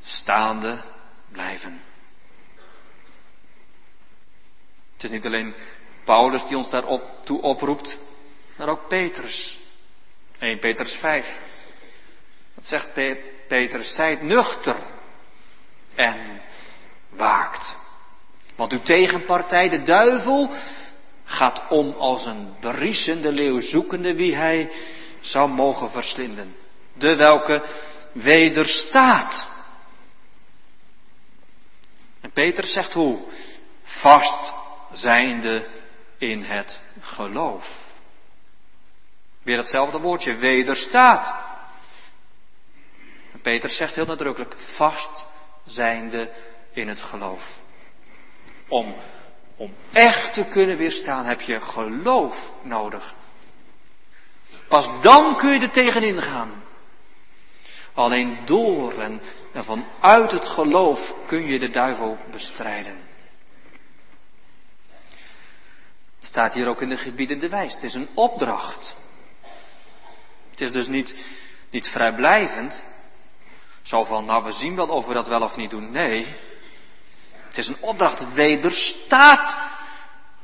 staande 0.02 0.84
blijven. 1.28 1.82
Het 4.94 5.04
is 5.04 5.10
niet 5.10 5.26
alleen 5.26 5.54
Paulus 6.04 6.46
die 6.46 6.56
ons 6.56 6.70
daarop 6.70 7.02
toe 7.24 7.42
oproept, 7.42 7.98
maar 8.56 8.68
ook 8.68 8.88
Petrus. 8.88 9.58
1 10.38 10.58
Petrus 10.58 10.94
5. 10.94 11.40
Wat 12.54 12.66
zegt 12.66 12.92
Petrus? 13.48 13.94
Zijt 13.94 14.22
nuchter 14.22 14.76
en 15.94 16.42
waakt. 17.16 17.76
Want 18.56 18.72
uw 18.72 18.80
tegenpartij, 18.80 19.68
de 19.68 19.82
duivel, 19.82 20.50
gaat 21.24 21.62
om 21.68 21.92
als 21.92 22.26
een 22.26 22.54
briesende 22.60 23.32
leeuw 23.32 23.60
zoekende 23.60 24.14
wie 24.14 24.36
hij 24.36 24.70
zou 25.20 25.50
mogen 25.50 25.90
verslinden. 25.90 26.56
De 26.92 27.14
welke 27.14 27.64
wederstaat. 28.12 29.46
En 32.20 32.30
Peter 32.32 32.64
zegt 32.66 32.92
hoe? 32.92 33.22
Vast 33.82 34.52
zijnde 34.92 35.68
in 36.18 36.42
het 36.42 36.80
geloof. 37.00 37.68
Weer 39.42 39.56
hetzelfde 39.56 39.98
woordje, 39.98 40.34
wederstaat. 40.34 41.34
En 43.32 43.40
Peter 43.40 43.70
zegt 43.70 43.94
heel 43.94 44.06
nadrukkelijk, 44.06 44.54
vast 44.58 45.26
zijnde 45.64 46.30
in 46.76 46.88
het 46.88 47.02
geloof. 47.02 47.60
Om, 48.68 48.94
om 49.56 49.74
echt 49.92 50.32
te 50.32 50.44
kunnen 50.44 50.76
weerstaan 50.76 51.24
heb 51.24 51.40
je 51.40 51.60
geloof 51.60 52.52
nodig. 52.62 53.14
Pas 54.68 54.90
dan 55.00 55.36
kun 55.36 55.50
je 55.50 55.60
er 55.60 55.70
tegenin 55.70 56.22
gaan. 56.22 56.62
Alleen 57.94 58.38
door 58.44 59.00
en, 59.00 59.20
en 59.52 59.64
vanuit 59.64 60.30
het 60.30 60.46
geloof 60.46 61.14
kun 61.26 61.46
je 61.46 61.58
de 61.58 61.70
duivel 61.70 62.18
bestrijden. 62.30 62.96
Het 66.16 66.32
staat 66.32 66.54
hier 66.54 66.68
ook 66.68 66.82
in 66.82 66.88
de 66.88 66.96
gebiedende 66.96 67.48
wijs. 67.48 67.74
Het 67.74 67.82
is 67.82 67.94
een 67.94 68.08
opdracht. 68.14 68.96
Het 70.50 70.60
is 70.60 70.72
dus 70.72 70.86
niet, 70.86 71.14
niet 71.70 71.88
vrijblijvend. 71.88 72.84
Zo 73.82 74.04
van, 74.04 74.24
nou 74.24 74.44
we 74.44 74.52
zien 74.52 74.76
wel 74.76 74.88
of 74.88 75.06
we 75.06 75.14
dat 75.14 75.28
wel 75.28 75.42
of 75.42 75.56
niet 75.56 75.70
doen. 75.70 75.90
Nee. 75.90 76.36
Het 77.54 77.64
is 77.64 77.68
een 77.68 77.82
opdracht. 77.82 78.32
Wederstaat 78.32 79.56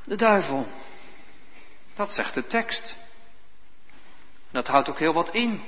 de 0.05 0.17
duivel. 0.17 0.67
Dat 1.95 2.11
zegt 2.11 2.35
de 2.35 2.47
tekst. 2.47 2.97
dat 4.51 4.67
houdt 4.67 4.89
ook 4.89 4.99
heel 4.99 5.13
wat 5.13 5.31
in. 5.35 5.63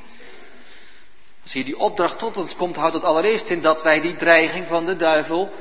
Als 1.43 1.53
hier 1.53 1.65
die 1.65 1.79
opdracht 1.79 2.19
tot 2.19 2.37
ons 2.37 2.57
komt, 2.57 2.77
houdt 2.77 2.95
het 2.95 3.05
allereerst 3.05 3.49
in 3.51 3.63
dat 3.63 3.83
wij 3.83 4.01
die 4.01 4.17
dreiging 4.17 4.67
van 4.67 4.85
de 4.85 4.97
duivel 4.97 5.53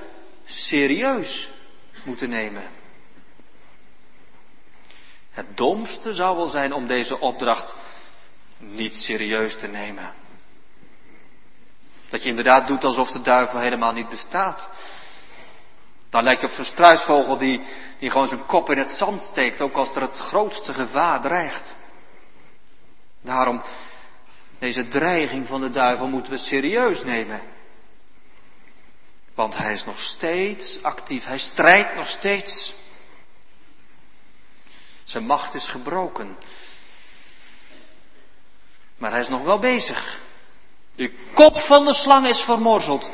serieus 0.46 1.50
moeten 2.04 2.30
nemen. 2.30 2.63
Het 5.32 5.58
domste 5.58 6.13
zou 6.13 6.38
wel 6.38 6.48
zijn 6.48 6.74
om 6.74 6.88
deze 6.88 7.20
opdracht 7.20 7.76
niet 8.58 8.96
serieus 8.96 9.58
te 9.60 9.67
nemen. 9.67 10.13
Dat 12.10 12.24
je 12.24 12.30
inderdaad 12.30 12.67
doet 12.67 12.84
alsof 12.84 13.12
de 13.12 13.22
duivel 13.22 13.60
helemaal 13.60 13.94
niet 13.94 14.10
bestaat. 14.10 14.70
Dan 16.12 16.24
lijkt 16.24 16.41
je 16.41 16.47
op 16.47 16.54
zo'n 16.54 16.65
struisvogel 16.65 17.38
die, 17.38 17.62
die 18.00 18.10
gewoon 18.10 18.28
zijn 18.28 18.45
kop 18.45 18.69
in 18.69 18.78
het 18.78 18.91
zand 18.91 19.21
steekt, 19.21 19.62
ook 19.62 19.76
als 19.76 19.95
er 19.95 20.02
het 20.02 20.17
grootste 20.17 20.74
gevaar 20.74 21.21
dreigt. 21.21 21.76
Daarom, 23.21 23.63
deze 24.60 24.88
dreiging 24.88 25.47
van 25.47 25.62
de 25.62 25.69
duivel 25.69 26.08
moeten 26.08 26.32
we 26.32 26.38
serieus 26.38 27.04
nemen. 27.04 27.41
Want 29.36 29.58
hij 29.58 29.74
is 29.74 29.86
nog 29.86 30.00
steeds 30.00 30.84
actief, 30.84 31.26
hij 31.26 31.38
strijdt 31.38 31.95
nog 31.95 32.08
steeds. 32.08 32.74
Zijn 35.04 35.26
macht 35.26 35.54
is 35.54 35.67
gebroken. 35.67 36.38
Maar 38.97 39.12
hij 39.12 39.19
is 39.19 39.30
nog 39.30 39.43
wel 39.43 39.60
bezig. 39.60 40.19
De 40.95 41.13
kop 41.34 41.58
van 41.58 41.86
de 41.86 41.93
slang 41.93 42.28
is 42.28 42.39
vermorzeld. 42.39 43.12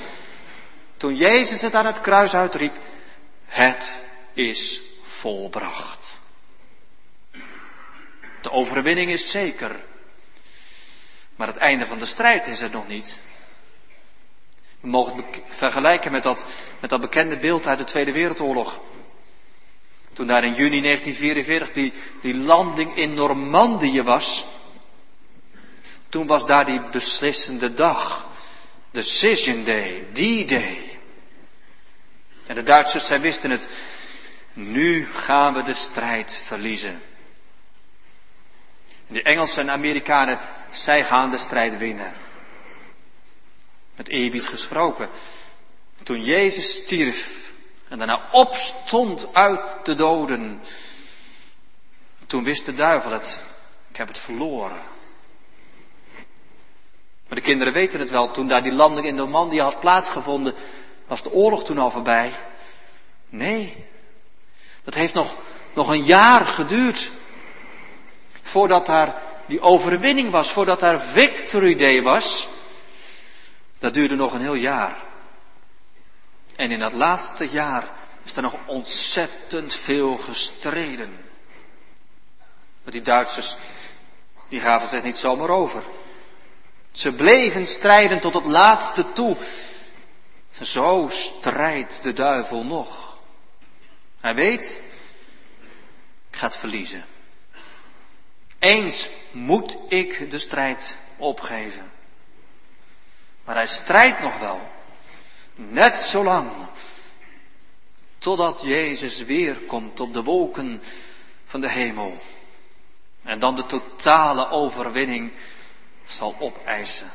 Toen 0.97 1.15
Jezus 1.15 1.61
het 1.61 1.73
aan 1.73 1.85
het 1.85 2.01
kruis 2.01 2.33
uitriep, 2.33 2.75
het 3.45 3.99
is 4.33 4.81
volbracht. 5.01 6.19
De 8.41 8.51
overwinning 8.51 9.11
is 9.11 9.31
zeker. 9.31 9.75
Maar 11.35 11.47
het 11.47 11.57
einde 11.57 11.85
van 11.85 11.99
de 11.99 12.05
strijd 12.05 12.47
is 12.47 12.61
er 12.61 12.69
nog 12.69 12.87
niet. 12.87 13.19
We 14.79 14.87
mogen 14.87 15.15
het 15.15 15.43
vergelijken 15.47 16.11
met 16.11 16.23
dat, 16.23 16.45
met 16.79 16.89
dat 16.89 17.01
bekende 17.01 17.39
beeld 17.39 17.67
uit 17.67 17.77
de 17.77 17.83
Tweede 17.83 18.11
Wereldoorlog. 18.11 18.81
Toen 20.13 20.27
daar 20.27 20.43
in 20.43 20.53
juni 20.53 20.81
1944 20.81 21.71
die, 21.71 21.93
die 22.21 22.35
landing 22.35 22.95
in 22.95 23.13
Normandië 23.13 24.01
was. 24.01 24.45
Toen 26.09 26.27
was 26.27 26.45
daar 26.45 26.65
die 26.65 26.89
beslissende 26.89 27.73
dag. 27.73 28.26
Decision 28.97 29.63
Day, 29.63 30.07
D-Day. 30.13 30.99
En 32.47 32.55
de 32.55 32.63
Duitsers, 32.63 33.07
zij 33.07 33.21
wisten 33.21 33.49
het. 33.49 33.67
Nu 34.53 35.05
gaan 35.05 35.53
we 35.53 35.63
de 35.63 35.73
strijd 35.73 36.41
verliezen. 36.45 37.01
De 39.07 39.21
Engelsen 39.21 39.61
en 39.61 39.71
Amerikanen, 39.71 40.39
zij 40.71 41.03
gaan 41.03 41.31
de 41.31 41.37
strijd 41.37 41.77
winnen. 41.77 42.13
Met 43.95 44.09
eerbied 44.09 44.45
gesproken. 44.45 45.09
Toen 46.03 46.23
Jezus 46.23 46.75
stierf 46.83 47.51
en 47.89 47.97
daarna 47.97 48.29
opstond 48.31 49.33
uit 49.33 49.85
de 49.85 49.95
doden. 49.95 50.61
Toen 52.27 52.43
wist 52.43 52.65
de 52.65 52.73
duivel 52.73 53.11
het. 53.11 53.39
Ik 53.89 53.97
heb 53.97 54.07
het 54.07 54.19
verloren. 54.19 54.96
Maar 57.27 57.37
de 57.37 57.41
kinderen 57.41 57.73
weten 57.73 57.99
het 57.99 58.09
wel. 58.09 58.31
Toen 58.31 58.47
daar 58.47 58.63
die 58.63 58.73
landing 58.73 59.07
in 59.07 59.15
Normandië 59.15 59.61
had 59.61 59.79
plaatsgevonden, 59.79 60.53
was 61.07 61.23
de 61.23 61.31
oorlog 61.31 61.63
toen 61.63 61.77
al 61.77 61.91
voorbij. 61.91 62.35
Nee. 63.29 63.85
Dat 64.83 64.93
heeft 64.93 65.13
nog, 65.13 65.35
nog 65.73 65.87
een 65.87 66.03
jaar 66.03 66.45
geduurd. 66.45 67.11
Voordat 68.41 68.85
daar 68.85 69.21
die 69.47 69.61
overwinning 69.61 70.31
was, 70.31 70.51
voordat 70.51 70.79
daar 70.79 70.99
Victory 70.99 71.75
Day 71.75 72.01
was. 72.01 72.47
Dat 73.79 73.93
duurde 73.93 74.15
nog 74.15 74.33
een 74.33 74.41
heel 74.41 74.53
jaar. 74.53 75.03
En 76.55 76.71
in 76.71 76.79
dat 76.79 76.93
laatste 76.93 77.49
jaar 77.49 77.83
is 78.23 78.35
er 78.35 78.41
nog 78.41 78.55
ontzettend 78.65 79.73
veel 79.73 80.17
gestreden. 80.17 81.25
Want 82.81 82.91
die 82.91 83.01
Duitsers, 83.01 83.55
die 84.49 84.59
gaven 84.59 84.87
zich 84.87 85.03
niet 85.03 85.17
zomaar 85.17 85.49
over. 85.49 85.83
Ze 86.97 87.11
bleven 87.11 87.67
strijden 87.67 88.19
tot 88.19 88.33
het 88.33 88.45
laatste 88.45 89.11
toe. 89.11 89.37
Zo 90.61 91.07
strijdt 91.09 92.03
de 92.03 92.13
duivel 92.13 92.63
nog. 92.65 93.19
Hij 94.21 94.35
weet, 94.35 94.81
ik 96.29 96.37
ga 96.37 96.47
het 96.47 96.57
verliezen. 96.57 97.05
Eens 98.59 99.09
moet 99.31 99.77
ik 99.87 100.31
de 100.31 100.39
strijd 100.39 100.97
opgeven. 101.17 101.91
Maar 103.45 103.55
hij 103.55 103.67
strijdt 103.67 104.19
nog 104.19 104.39
wel. 104.39 104.71
Net 105.55 105.95
zo 105.95 106.23
lang. 106.23 106.51
Totdat 108.17 108.61
Jezus 108.63 109.21
weer 109.21 109.55
komt 109.55 109.99
op 109.99 110.13
de 110.13 110.23
wolken 110.23 110.81
van 111.45 111.61
de 111.61 111.69
hemel. 111.69 112.17
En 113.23 113.39
dan 113.39 113.55
de 113.55 113.65
totale 113.65 114.49
overwinning 114.49 115.33
zal 116.07 116.35
opeisen. 116.39 117.11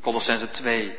Colossense 0.00 0.50
2. 0.50 0.96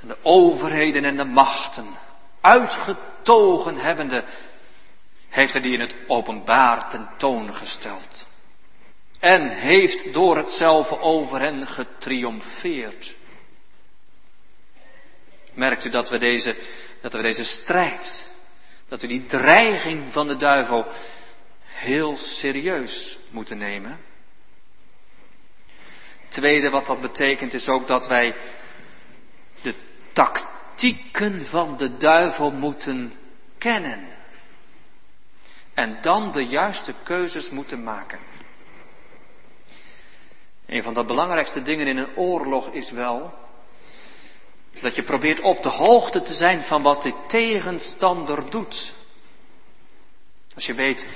En 0.00 0.08
de 0.08 0.16
overheden 0.22 1.04
en 1.04 1.16
de 1.16 1.24
machten, 1.24 1.98
uitgetogen 2.40 3.76
hebbende, 3.76 4.24
heeft 5.28 5.52
hij 5.52 5.62
die 5.62 5.72
in 5.72 5.80
het 5.80 5.94
openbaar 6.06 6.90
tentoongesteld. 6.90 8.26
En 9.18 9.48
heeft 9.48 10.12
door 10.12 10.36
hetzelfde 10.36 10.98
over 10.98 11.40
hen 11.40 11.66
getriomfeerd. 11.66 13.14
Merkt 15.52 15.84
u 15.84 15.90
dat 15.90 16.08
we 16.08 16.18
deze, 16.18 16.56
dat 17.00 17.12
we 17.12 17.22
deze 17.22 17.44
strijd, 17.44 18.30
dat 18.88 19.00
we 19.00 19.06
die 19.06 19.26
dreiging 19.26 20.12
van 20.12 20.26
de 20.26 20.36
duivel 20.36 20.86
heel 21.62 22.16
serieus 22.16 23.18
moeten 23.30 23.58
nemen? 23.58 24.00
Tweede 26.30 26.70
wat 26.70 26.86
dat 26.86 27.00
betekent 27.00 27.54
is 27.54 27.68
ook 27.68 27.86
dat 27.86 28.06
wij 28.06 28.34
de 29.62 29.74
tactieken 30.12 31.46
van 31.46 31.76
de 31.76 31.96
duivel 31.96 32.50
moeten 32.50 33.12
kennen. 33.58 34.08
En 35.74 35.98
dan 36.02 36.32
de 36.32 36.46
juiste 36.46 36.94
keuzes 37.02 37.50
moeten 37.50 37.82
maken. 37.82 38.18
Een 40.66 40.82
van 40.82 40.94
de 40.94 41.04
belangrijkste 41.04 41.62
dingen 41.62 41.86
in 41.86 41.96
een 41.96 42.16
oorlog 42.16 42.68
is 42.68 42.90
wel 42.90 43.34
dat 44.80 44.96
je 44.96 45.02
probeert 45.02 45.40
op 45.40 45.62
de 45.62 45.68
hoogte 45.68 46.22
te 46.22 46.32
zijn 46.32 46.62
van 46.62 46.82
wat 46.82 47.02
de 47.02 47.14
tegenstander 47.28 48.50
doet. 48.50 48.94
Als 50.54 50.66
je 50.66 50.74
weet 50.74 51.06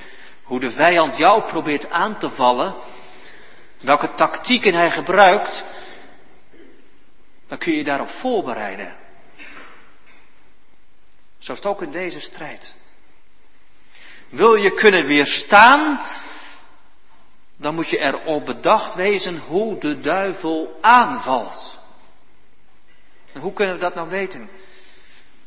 hoe 0.42 0.60
de 0.60 0.70
vijand 0.70 1.16
jou 1.16 1.42
probeert 1.42 1.90
aan 1.90 2.18
te 2.18 2.30
vallen, 2.30 2.74
welke 3.84 4.14
tactieken 4.14 4.74
hij 4.74 4.90
gebruikt, 4.90 5.64
dan 7.46 7.58
kun 7.58 7.72
je 7.72 7.78
je 7.78 7.84
daarop 7.84 8.08
voorbereiden. 8.08 8.96
Zo 11.38 11.52
is 11.52 11.58
het 11.58 11.66
ook 11.66 11.82
in 11.82 11.90
deze 11.90 12.20
strijd. 12.20 12.76
Wil 14.28 14.54
je 14.54 14.74
kunnen 14.74 15.06
weerstaan, 15.06 16.00
dan 17.56 17.74
moet 17.74 17.88
je 17.88 17.98
erop 17.98 18.44
bedacht 18.44 18.94
wezen 18.94 19.38
hoe 19.38 19.78
de 19.78 20.00
duivel 20.00 20.78
aanvalt. 20.80 21.78
En 23.32 23.40
hoe 23.40 23.52
kunnen 23.52 23.74
we 23.74 23.80
dat 23.80 23.94
nou 23.94 24.08
weten? 24.08 24.50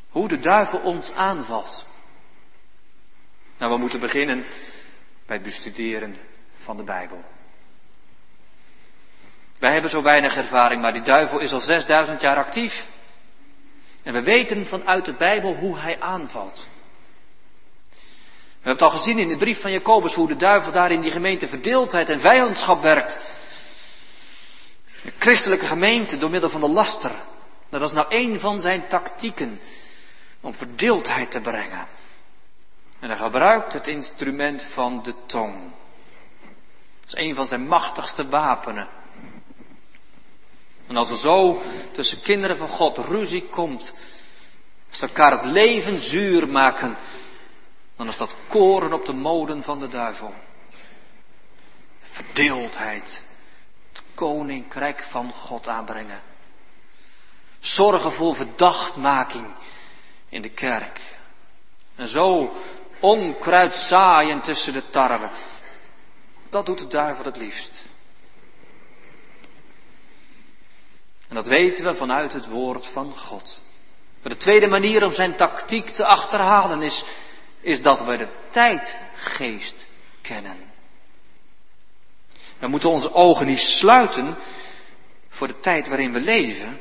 Hoe 0.10 0.28
de 0.28 0.39
duivel 0.39 0.80
ons 0.80 1.12
aanvalt. 1.12 1.86
Nou, 3.58 3.71
we 3.71 3.78
moeten 3.78 4.00
beginnen 4.00 4.45
bij 5.26 5.36
het 5.36 5.43
bestuderen 5.43 6.17
van 6.58 6.78
de 6.78 6.84
Bijbel. 6.84 7.23
Wij 9.60 9.72
hebben 9.72 9.89
zo 9.89 10.02
weinig 10.02 10.38
ervaring, 10.38 10.82
maar 10.82 10.93
die 10.93 11.02
duivel 11.02 11.39
is 11.39 11.54
al 11.54 11.60
6000 11.60 12.22
jaar 12.22 12.38
actief. 12.38 12.88
En 14.04 14.13
we 14.13 14.22
weten 14.22 14.65
vanuit 14.65 15.06
de 15.06 15.13
Bijbel 15.13 15.56
hoe 15.56 15.80
hij 15.80 16.00
aanvalt. 16.00 16.67
We 18.67 18.74
hebben 18.74 18.86
het 18.86 18.93
al 18.93 19.00
gezien 19.00 19.20
in 19.20 19.28
de 19.28 19.38
brief 19.38 19.62
van 19.62 19.72
Jacobus 19.72 20.13
hoe 20.13 20.28
de 20.28 20.36
duivel 20.36 20.72
daar 20.72 20.91
in 20.91 21.02
die 21.02 21.12
gemeente 21.12 21.48
verdeeldheid 21.48 22.10
en 22.10 22.20
vijandschap 22.20 22.82
werkt. 22.82 23.17
De 25.04 25.13
christelijke 25.20 25.65
gemeente 25.65 26.17
door 26.17 26.30
middel 26.30 26.50
van 26.50 26.62
de 26.62 26.70
laster. 26.70 27.12
Dat 27.70 27.82
is 27.82 27.91
nou 27.91 28.08
één 28.10 28.39
van 28.39 28.62
zijn 28.62 28.88
tactieken 28.88 29.60
om 30.41 30.54
verdeeldheid 30.54 31.32
te 31.32 31.41
brengen. 31.41 31.88
En 33.00 33.10
hij 33.10 33.17
gebruikt 33.17 33.74
het 33.74 33.88
instrument 33.88 34.63
van 34.63 35.04
de 35.04 35.13
tong. 35.26 35.72
Dat 37.02 37.15
is 37.15 37.28
een 37.28 37.36
van 37.36 37.48
zijn 37.48 37.67
machtigste 37.67 38.28
wapenen. 38.28 38.88
En 40.88 40.97
als 40.97 41.10
er 41.10 41.17
zo 41.17 41.62
tussen 41.91 42.21
kinderen 42.21 42.58
van 42.58 42.69
God 42.69 42.97
ruzie 42.97 43.43
komt, 43.43 43.93
als 44.89 45.00
ze 45.00 45.08
elkaar 45.08 45.32
het 45.32 45.45
leven 45.45 46.00
zuur 46.00 46.47
maken, 46.47 46.97
dan 47.95 48.08
is 48.08 48.17
dat 48.17 48.36
koren 48.47 48.93
op 48.93 49.06
de 49.06 49.13
moden 49.13 49.63
van 49.63 49.80
de 49.80 49.88
duivel. 49.88 50.34
Verdeeldheid. 52.02 53.23
Het 53.93 54.04
koninkrijk 54.13 55.04
van 55.04 55.32
God 55.34 55.67
aanbrengen. 55.67 56.21
Zorgen 57.60 58.12
voor 58.12 58.36
verdachtmaking 58.36 59.47
in 60.30 60.41
de 60.41 60.50
kerk. 60.50 61.02
En 61.95 62.08
zo 62.08 62.54
onkruid 63.00 63.76
zaaien 63.76 64.41
tussen 64.41 64.73
de 64.73 64.89
tarwe. 64.89 65.30
Dat 66.50 66.65
doet 66.65 66.80
de 66.80 66.88
duivel 66.88 67.26
het 67.26 67.38
liefst. 67.38 67.86
En 71.28 71.36
dat 71.36 71.48
weten 71.48 71.84
we 71.86 71.96
vanuit 71.96 72.34
het 72.34 72.48
woord 72.48 72.86
van 72.86 73.16
God. 73.16 73.62
Maar 74.22 74.32
de 74.32 74.38
tweede 74.38 74.68
manier 74.68 75.04
om 75.04 75.12
zijn 75.12 75.36
tactiek 75.36 75.90
te 75.90 76.06
achterhalen 76.06 76.82
is, 76.82 77.06
is 77.62 77.82
dat 77.82 78.04
we 78.04 78.18
de 78.18 78.28
tijdgeest 78.52 79.88
kennen. 80.22 80.58
We 82.60 82.68
moeten 82.68 82.90
onze 82.90 83.13
ogen 83.13 83.46
niet 83.46 83.60
sluiten 83.60 84.38
voor 85.30 85.48
de 85.48 85.60
tijd 85.60 85.88
waarin 85.88 86.13
we 86.13 86.20
leven. 86.20 86.80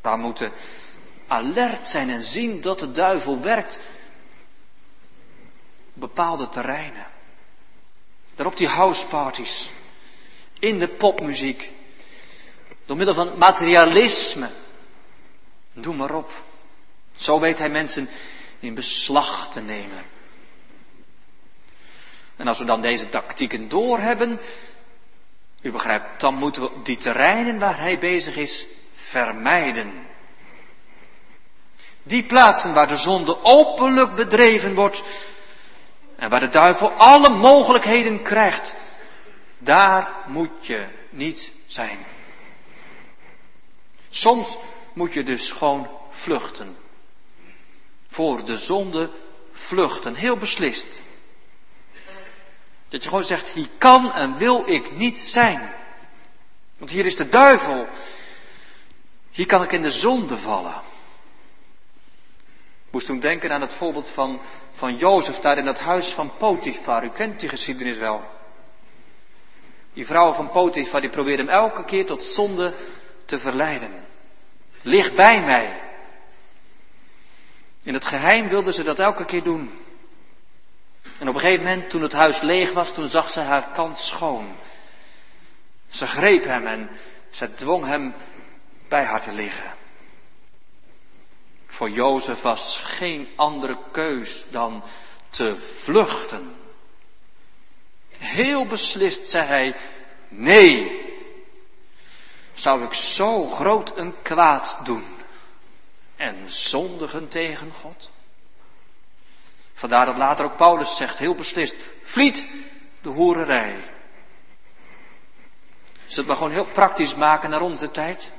We 0.00 0.16
moeten 0.16 0.52
alert 1.26 1.86
zijn 1.86 2.10
en 2.10 2.22
zien 2.22 2.60
dat 2.60 2.78
de 2.78 2.90
duivel 2.90 3.40
werkt 3.40 3.78
op 5.94 6.00
bepaalde 6.00 6.48
terreinen. 6.48 7.06
Daar 8.34 8.46
op 8.46 8.56
die 8.56 8.68
houseparties, 8.68 9.70
in 10.58 10.78
de 10.78 10.88
popmuziek, 10.88 11.72
door 12.86 12.96
middel 12.96 13.14
van 13.14 13.38
materialisme. 13.38 14.50
Doe 15.72 15.94
maar 15.94 16.14
op. 16.14 16.30
Zo 17.12 17.40
weet 17.40 17.58
hij 17.58 17.68
mensen 17.68 18.08
in 18.60 18.74
beslag 18.74 19.50
te 19.50 19.60
nemen. 19.60 20.04
En 22.36 22.48
als 22.48 22.58
we 22.58 22.64
dan 22.64 22.80
deze 22.80 23.08
tactieken 23.08 23.68
doorhebben, 23.68 24.40
u 25.62 25.70
begrijpt, 25.70 26.20
dan 26.20 26.34
moeten 26.34 26.62
we 26.62 26.70
die 26.82 26.96
terreinen 26.96 27.58
waar 27.58 27.78
hij 27.78 27.98
bezig 27.98 28.36
is 28.36 28.66
vermijden. 28.94 30.06
Die 32.02 32.24
plaatsen 32.24 32.74
waar 32.74 32.88
de 32.88 32.96
zonde 32.96 33.44
openlijk 33.44 34.14
bedreven 34.14 34.74
wordt 34.74 35.02
en 36.16 36.30
waar 36.30 36.40
de 36.40 36.48
duivel 36.48 36.90
alle 36.90 37.28
mogelijkheden 37.28 38.22
krijgt, 38.22 38.74
daar 39.58 40.12
moet 40.26 40.66
je 40.66 40.86
niet 41.10 41.52
zijn. 41.66 41.98
Soms 44.14 44.58
moet 44.92 45.12
je 45.12 45.22
dus 45.22 45.50
gewoon 45.50 45.88
vluchten. 46.10 46.76
Voor 48.06 48.44
de 48.44 48.56
zonde 48.56 49.10
vluchten. 49.52 50.14
Heel 50.14 50.36
beslist. 50.36 51.00
Dat 52.88 53.02
je 53.02 53.08
gewoon 53.08 53.24
zegt, 53.24 53.48
hier 53.48 53.68
kan 53.78 54.12
en 54.12 54.36
wil 54.36 54.62
ik 54.66 54.96
niet 54.96 55.16
zijn. 55.16 55.72
Want 56.78 56.90
hier 56.90 57.06
is 57.06 57.16
de 57.16 57.28
duivel. 57.28 57.86
Hier 59.30 59.46
kan 59.46 59.62
ik 59.62 59.72
in 59.72 59.82
de 59.82 59.90
zonde 59.90 60.36
vallen. 60.36 60.82
Ik 62.86 62.92
moest 62.92 63.06
toen 63.06 63.20
denken 63.20 63.52
aan 63.52 63.60
het 63.60 63.74
voorbeeld 63.74 64.10
van, 64.10 64.40
van 64.72 64.96
Jozef 64.96 65.38
daar 65.38 65.58
in 65.58 65.66
het 65.66 65.78
huis 65.78 66.08
van 66.08 66.32
Potifar. 66.36 67.04
U 67.04 67.08
kent 67.08 67.40
die 67.40 67.48
geschiedenis 67.48 67.96
wel. 67.96 68.22
Die 69.92 70.06
vrouw 70.06 70.32
van 70.32 70.50
Potifar 70.50 71.00
die 71.00 71.10
probeerde 71.10 71.42
hem 71.42 71.52
elke 71.52 71.84
keer 71.84 72.06
tot 72.06 72.24
zonde 72.24 72.74
te 73.24 73.38
verleiden. 73.38 74.04
Lig 74.82 75.14
bij 75.14 75.40
mij. 75.40 75.80
In 77.82 77.94
het 77.94 78.04
geheim 78.04 78.48
wilde 78.48 78.72
ze 78.72 78.82
dat 78.82 78.98
elke 78.98 79.24
keer 79.24 79.42
doen. 79.42 79.80
En 81.18 81.28
op 81.28 81.34
een 81.34 81.40
gegeven 81.40 81.64
moment, 81.64 81.90
toen 81.90 82.02
het 82.02 82.12
huis 82.12 82.40
leeg 82.40 82.72
was, 82.72 82.94
toen 82.94 83.08
zag 83.08 83.30
ze 83.30 83.40
haar 83.40 83.72
kans 83.72 84.06
schoon. 84.06 84.56
Ze 85.88 86.06
greep 86.06 86.44
hem 86.44 86.66
en 86.66 86.90
ze 87.30 87.54
dwong 87.54 87.86
hem 87.86 88.14
bij 88.88 89.04
haar 89.04 89.22
te 89.22 89.32
liggen. 89.32 89.74
Voor 91.66 91.90
Jozef 91.90 92.40
was 92.40 92.80
geen 92.84 93.28
andere 93.36 93.78
keus 93.92 94.44
dan 94.50 94.84
te 95.30 95.56
vluchten. 95.82 96.54
Heel 98.18 98.66
beslist 98.66 99.26
zei 99.26 99.46
hij, 99.46 99.74
nee, 100.28 101.01
zou 102.52 102.82
ik 102.84 102.94
zo 102.94 103.46
groot 103.46 103.96
een 103.96 104.14
kwaad 104.22 104.78
doen 104.84 105.04
en 106.16 106.50
zondigen 106.50 107.28
tegen 107.28 107.72
God? 107.72 108.10
Vandaar 109.74 110.06
dat 110.06 110.16
later 110.16 110.44
ook 110.44 110.56
Paulus 110.56 110.96
zegt, 110.96 111.18
heel 111.18 111.34
beslist, 111.34 111.76
vliet 112.02 112.46
de 113.00 113.08
hoererij. 113.08 113.90
Zullen 116.06 116.24
we 116.24 116.26
maar 116.26 116.36
gewoon 116.36 116.52
heel 116.52 116.72
praktisch 116.72 117.14
maken 117.14 117.50
naar 117.50 117.60
onze 117.60 117.90
tijd? 117.90 118.32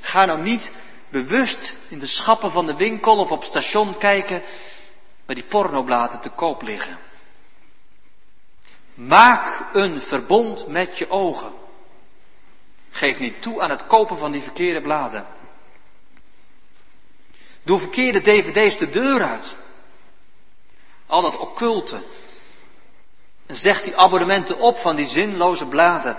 Ga 0.00 0.24
nou 0.24 0.42
niet 0.42 0.72
bewust 1.08 1.76
in 1.88 1.98
de 1.98 2.06
schappen 2.06 2.50
van 2.50 2.66
de 2.66 2.76
winkel 2.76 3.16
of 3.16 3.30
op 3.30 3.44
station 3.44 3.98
kijken 3.98 4.42
waar 5.26 5.34
die 5.34 5.44
pornobladen 5.44 6.20
te 6.20 6.30
koop 6.30 6.62
liggen. 6.62 6.98
Maak 8.94 9.64
een 9.72 10.00
verbond 10.00 10.66
met 10.66 10.98
je 10.98 11.10
ogen. 11.10 11.52
Geef 13.00 13.18
niet 13.18 13.42
toe 13.42 13.60
aan 13.60 13.70
het 13.70 13.86
kopen 13.86 14.18
van 14.18 14.32
die 14.32 14.42
verkeerde 14.42 14.80
bladen. 14.80 15.26
Doe 17.62 17.78
verkeerde 17.78 18.20
dvd's 18.20 18.78
de 18.78 18.90
deur 18.90 19.22
uit. 19.22 19.56
Al 21.06 21.22
dat 21.22 21.36
occulte. 21.38 22.02
En 23.46 23.56
zeg 23.56 23.82
die 23.82 23.96
abonnementen 23.96 24.58
op 24.58 24.76
van 24.78 24.96
die 24.96 25.06
zinloze 25.06 25.66
bladen. 25.66 26.16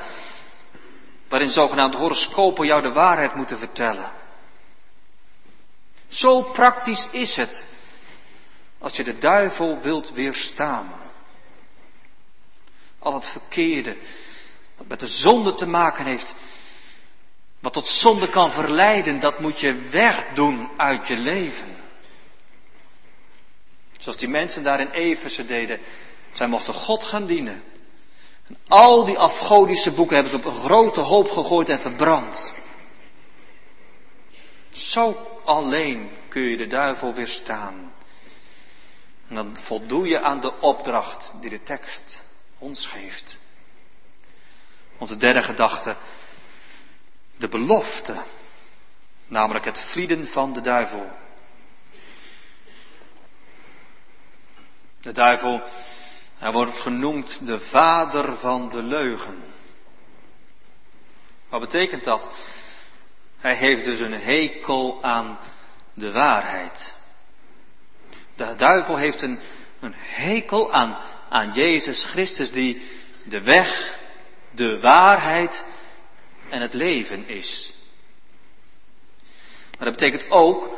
Waarin 1.30 1.50
zogenaamde 1.50 1.98
horoscopen 1.98 2.66
jou 2.66 2.82
de 2.82 2.92
waarheid 2.92 3.36
moeten 3.36 3.60
vertellen. 3.60 4.12
Zo 6.08 6.42
praktisch 6.42 7.08
is 7.12 7.36
het. 7.36 7.66
Als 8.80 8.96
je 8.96 9.04
de 9.04 9.18
duivel 9.18 9.80
wilt 9.82 10.12
weerstaan. 10.12 10.94
Al 13.00 13.14
het 13.14 13.26
verkeerde. 13.26 13.98
Wat 14.78 14.88
met 14.88 15.00
de 15.00 15.08
zonde 15.08 15.56
te 15.56 15.66
maken 15.66 16.06
heeft. 16.06 16.36
Wat 17.62 17.74
tot 17.74 17.88
zonde 17.88 18.30
kan 18.30 18.52
verleiden. 18.52 19.20
Dat 19.20 19.40
moet 19.40 19.60
je 19.60 19.74
wegdoen 19.90 20.70
uit 20.78 21.08
je 21.08 21.18
leven. 21.18 21.76
Zoals 24.00 24.18
die 24.18 24.28
mensen 24.28 24.64
daar 24.64 24.80
in 24.80 24.92
Eversen 24.92 25.48
deden. 25.48 25.80
Zij 26.32 26.48
mochten 26.48 26.74
God 26.74 27.04
gaan 27.04 27.26
dienen. 27.26 27.64
En 28.48 28.58
al 28.68 29.06
die 29.06 29.18
afgodische 29.18 29.94
boeken 29.94 30.16
hebben 30.16 30.32
ze 30.32 30.38
op 30.48 30.54
een 30.54 30.62
grote 30.62 31.02
hoop 31.02 31.30
gegooid 31.30 31.70
en 31.70 31.80
verbrand. 31.80 32.54
Zo 34.72 35.28
alleen 35.46 36.12
kun 36.30 36.42
je 36.42 36.58
de 36.58 36.68
duivel 36.68 37.14
weerstaan. 37.14 37.94
En 39.28 39.36
dan 39.36 39.58
voldoe 39.58 40.08
je 40.08 40.22
aan 40.22 40.42
de 40.42 40.60
opdracht 40.60 41.32
die 41.42 41.50
de 41.50 41.64
tekst 41.64 42.24
ons 42.58 42.86
geeft. 42.86 43.38
Onze 44.98 45.18
derde 45.18 45.42
gedachte, 45.42 45.96
de 47.42 47.48
belofte, 47.48 48.24
namelijk 49.28 49.66
het 49.66 49.82
vlieden 49.82 50.28
van 50.28 50.54
de 50.54 50.62
duivel. 50.62 51.12
De 55.02 55.12
duivel, 55.12 55.62
hij 56.38 56.52
wordt 56.52 56.80
genoemd 56.80 57.46
de 57.46 57.60
vader 57.60 58.38
van 58.38 58.70
de 58.70 58.84
leugen. 58.84 59.44
Wat 61.50 61.60
betekent 61.60 62.04
dat? 62.04 62.30
Hij 63.38 63.56
heeft 63.56 63.86
dus 63.86 64.00
een 64.00 64.22
hekel 64.22 65.04
aan 65.04 65.40
de 65.94 66.12
waarheid. 66.12 66.96
De 68.36 68.56
duivel 68.56 68.98
heeft 68.98 69.22
een, 69.22 69.40
een 69.80 69.96
hekel 69.98 70.74
aan, 70.74 70.98
aan 71.30 71.52
Jezus 71.52 72.04
Christus 72.04 72.52
die 72.52 72.82
de 73.24 73.42
weg, 73.42 74.00
de 74.52 74.80
waarheid 74.80 75.66
en 76.52 76.62
het 76.62 76.74
leven 76.74 77.28
is. 77.28 77.74
Maar 79.78 79.90
dat 79.90 80.00
betekent 80.00 80.32
ook 80.32 80.78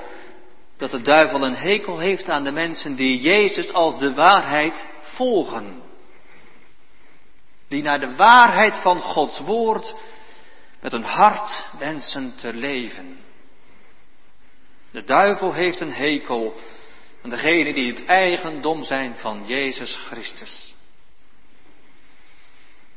dat 0.78 0.92
de 0.92 1.02
duivel 1.02 1.44
een 1.44 1.56
hekel 1.56 2.00
heeft 2.00 2.30
aan 2.30 2.44
de 2.44 2.52
mensen 2.52 2.96
die 2.96 3.22
Jezus 3.22 3.74
als 3.74 4.00
de 4.00 4.14
waarheid 4.14 4.86
volgen. 5.02 5.82
Die 7.68 7.82
naar 7.82 8.00
de 8.00 8.16
waarheid 8.16 8.78
van 8.78 9.02
Gods 9.02 9.40
woord 9.40 9.96
met 10.82 10.94
een 10.94 11.04
hart 11.04 11.66
wensen 11.80 12.36
te 12.36 12.54
leven. 12.54 13.18
De 14.92 15.04
duivel 15.04 15.54
heeft 15.54 15.80
een 15.80 15.94
hekel 15.94 16.56
aan 17.24 17.30
degenen 17.30 17.74
die 17.74 17.92
het 17.92 18.06
eigendom 18.06 18.84
zijn 18.84 19.16
van 19.16 19.44
Jezus 19.46 19.96
Christus. 19.96 20.76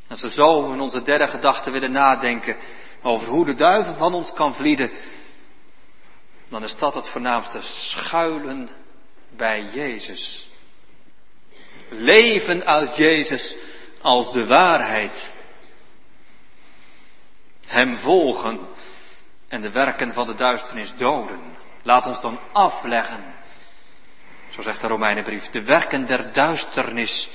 Als 0.09 0.23
we 0.23 0.31
zo 0.31 0.73
in 0.73 0.81
onze 0.81 1.03
derde 1.03 1.27
gedachte 1.27 1.71
willen 1.71 1.93
nadenken 1.93 2.57
over 3.03 3.29
hoe 3.29 3.45
de 3.45 3.55
duivel 3.55 3.95
van 3.95 4.15
ons 4.15 4.33
kan 4.33 4.55
vlieden, 4.55 4.91
dan 6.49 6.63
is 6.63 6.77
dat 6.77 6.95
het 6.95 7.09
voornaamste 7.09 7.63
schuilen 7.63 8.69
bij 9.37 9.65
Jezus. 9.65 10.49
Leven 11.91 12.67
uit 12.67 12.97
Jezus 12.97 13.57
als 14.01 14.33
de 14.33 14.47
waarheid. 14.47 15.33
Hem 17.67 17.97
volgen 17.97 18.59
en 19.49 19.63
de 19.63 19.71
werken 19.71 20.13
van 20.13 20.27
de 20.27 20.35
duisternis 20.35 20.95
doden. 20.97 21.41
Laat 21.83 22.07
ons 22.07 22.21
dan 22.21 22.39
afleggen, 22.53 23.35
zo 24.49 24.63
zegt 24.63 24.81
de 24.81 24.87
Romeinenbrief, 24.87 25.51
de 25.51 25.63
werken 25.63 26.07
der 26.07 26.33
duisternis 26.33 27.31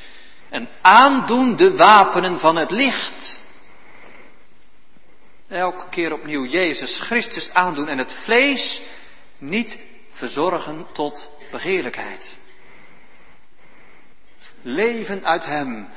en 0.52 0.70
aandoen 0.82 1.56
de 1.56 1.76
wapenen 1.76 2.40
van 2.40 2.56
het 2.56 2.72
licht. 2.72 3.40
Elke 5.48 5.90
keer 5.90 6.14
opnieuw 6.14 6.46
Jezus 6.46 7.00
Christus 7.00 7.54
aandoen 7.54 7.88
en 7.88 7.98
het 7.98 8.14
vlees 8.14 8.82
niet 9.38 9.80
verzorgen 10.12 10.88
tot 10.94 11.30
begeerlijkheid. 11.52 12.36
Leven 14.62 15.26
uit 15.26 15.46
Hem 15.46 15.90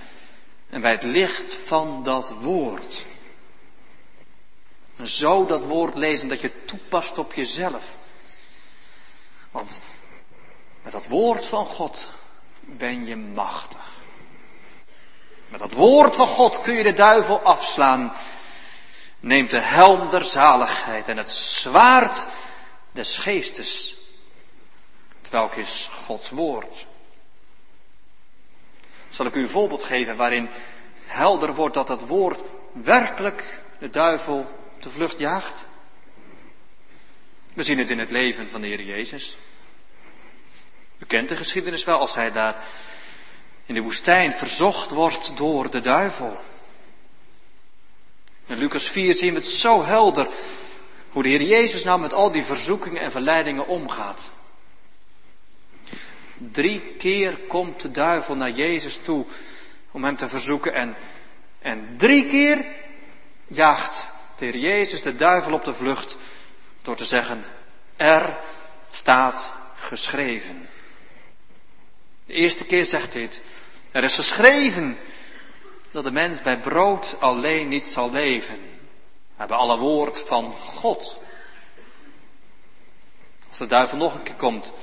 en 0.70 0.80
bij 0.80 0.92
het 0.92 1.02
licht 1.02 1.58
van 1.66 2.02
dat 2.02 2.30
woord. 2.30 3.06
En 4.96 5.06
zo 5.06 5.46
dat 5.46 5.64
woord 5.64 5.94
lezen 5.94 6.28
dat 6.28 6.40
je 6.40 6.64
toepast 6.64 7.18
op 7.18 7.32
jezelf. 7.32 7.96
Want 9.50 9.80
met 10.82 10.92
dat 10.92 11.06
woord 11.06 11.46
van 11.46 11.66
God 11.66 12.10
ben 12.60 13.06
je 13.06 13.16
machtig. 13.16 13.93
Met 15.54 15.62
dat 15.62 15.78
woord 15.78 16.16
van 16.16 16.26
God 16.26 16.60
kun 16.60 16.74
je 16.74 16.82
de 16.82 16.92
duivel 16.92 17.40
afslaan. 17.40 18.16
Neemt 19.20 19.50
de 19.50 19.60
helm 19.60 20.10
der 20.10 20.24
zaligheid 20.24 21.08
en 21.08 21.16
het 21.16 21.30
zwaard 21.30 22.26
des 22.92 23.16
geestes. 23.16 23.96
Terwijl 25.20 25.50
is 25.52 25.90
Gods 26.04 26.30
woord. 26.30 26.86
Zal 29.08 29.26
ik 29.26 29.34
u 29.34 29.42
een 29.42 29.48
voorbeeld 29.48 29.82
geven 29.82 30.16
waarin 30.16 30.50
helder 31.06 31.54
wordt 31.54 31.74
dat 31.74 31.88
het 31.88 32.06
woord 32.06 32.42
werkelijk 32.72 33.60
de 33.78 33.90
duivel 33.90 34.50
de 34.80 34.90
vlucht 34.90 35.18
jaagt? 35.18 35.66
We 37.52 37.62
zien 37.62 37.78
het 37.78 37.90
in 37.90 37.98
het 37.98 38.10
leven 38.10 38.50
van 38.50 38.60
de 38.60 38.66
Heer 38.66 38.82
Jezus. 38.82 39.36
U 40.98 41.06
kent 41.06 41.28
de 41.28 41.36
geschiedenis 41.36 41.84
wel 41.84 41.98
als 41.98 42.14
hij 42.14 42.32
daar 42.32 42.64
in 43.66 43.74
de 43.74 43.80
woestijn 43.80 44.32
verzocht 44.32 44.90
wordt 44.90 45.36
door 45.36 45.70
de 45.70 45.80
duivel. 45.80 46.36
In 48.46 48.58
Lucas 48.58 48.88
4 48.88 49.14
zien 49.14 49.34
we 49.34 49.40
het 49.40 49.48
zo 49.48 49.84
helder 49.84 50.28
hoe 51.10 51.22
de 51.22 51.28
Heer 51.28 51.42
Jezus 51.42 51.84
nou 51.84 52.00
met 52.00 52.12
al 52.12 52.32
die 52.32 52.44
verzoekingen 52.44 53.02
en 53.02 53.10
verleidingen 53.10 53.66
omgaat. 53.66 54.32
Drie 56.52 56.96
keer 56.98 57.38
komt 57.48 57.80
de 57.80 57.90
duivel 57.90 58.34
naar 58.34 58.50
Jezus 58.50 59.00
toe 59.04 59.26
om 59.90 60.04
hem 60.04 60.16
te 60.16 60.28
verzoeken 60.28 60.74
en, 60.74 60.96
en 61.58 61.94
drie 61.98 62.28
keer 62.28 62.66
jaagt 63.46 64.08
de 64.38 64.44
Heer 64.44 64.56
Jezus 64.56 65.02
de 65.02 65.16
duivel 65.16 65.52
op 65.52 65.64
de 65.64 65.74
vlucht 65.74 66.16
door 66.82 66.96
te 66.96 67.04
zeggen, 67.04 67.44
er 67.96 68.38
staat 68.90 69.52
geschreven. 69.76 70.68
De 72.26 72.32
eerste 72.32 72.64
keer 72.64 72.84
zegt 72.84 73.12
dit, 73.12 73.42
er 73.90 74.04
is 74.04 74.14
geschreven 74.14 74.98
dat 75.92 76.04
de 76.04 76.10
mens 76.10 76.42
bij 76.42 76.60
brood 76.60 77.16
alleen 77.20 77.68
niet 77.68 77.86
zal 77.86 78.10
leven. 78.10 78.60
We 79.34 79.40
hebben 79.40 79.56
alle 79.56 79.78
woord 79.78 80.24
van 80.26 80.52
God. 80.52 81.20
Als 83.48 83.58
de 83.58 83.66
duivel 83.66 83.98
nog 83.98 84.14
een 84.14 84.22
keer 84.22 84.34
komt, 84.34 84.74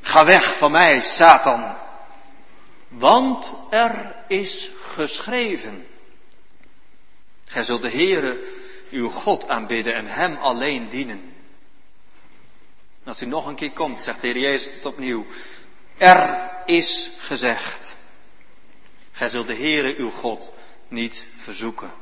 ga 0.00 0.24
weg 0.24 0.58
van 0.58 0.70
mij, 0.70 1.00
Satan. 1.00 1.76
Want 2.88 3.54
er 3.70 4.14
is 4.28 4.70
geschreven. 4.80 5.86
Gij 7.44 7.62
zult 7.62 7.82
de 7.82 7.90
Heere, 7.90 8.44
uw 8.90 9.08
God 9.08 9.48
aanbidden 9.48 9.94
en 9.94 10.06
Hem 10.06 10.36
alleen 10.36 10.88
dienen. 10.88 11.34
En 13.02 13.08
als 13.08 13.20
hij 13.20 13.28
nog 13.28 13.46
een 13.46 13.54
keer 13.54 13.72
komt, 13.72 14.02
zegt 14.02 14.20
de 14.20 14.26
Heer 14.26 14.38
Jezus 14.38 14.74
het 14.74 14.86
opnieuw. 14.86 15.26
Er 15.98 16.51
is 16.66 17.10
gezegd. 17.18 17.96
Gij 19.12 19.28
zult 19.28 19.46
de 19.46 19.54
Heere 19.54 19.96
uw 19.96 20.10
God 20.10 20.52
niet 20.88 21.28
verzoeken. 21.36 21.92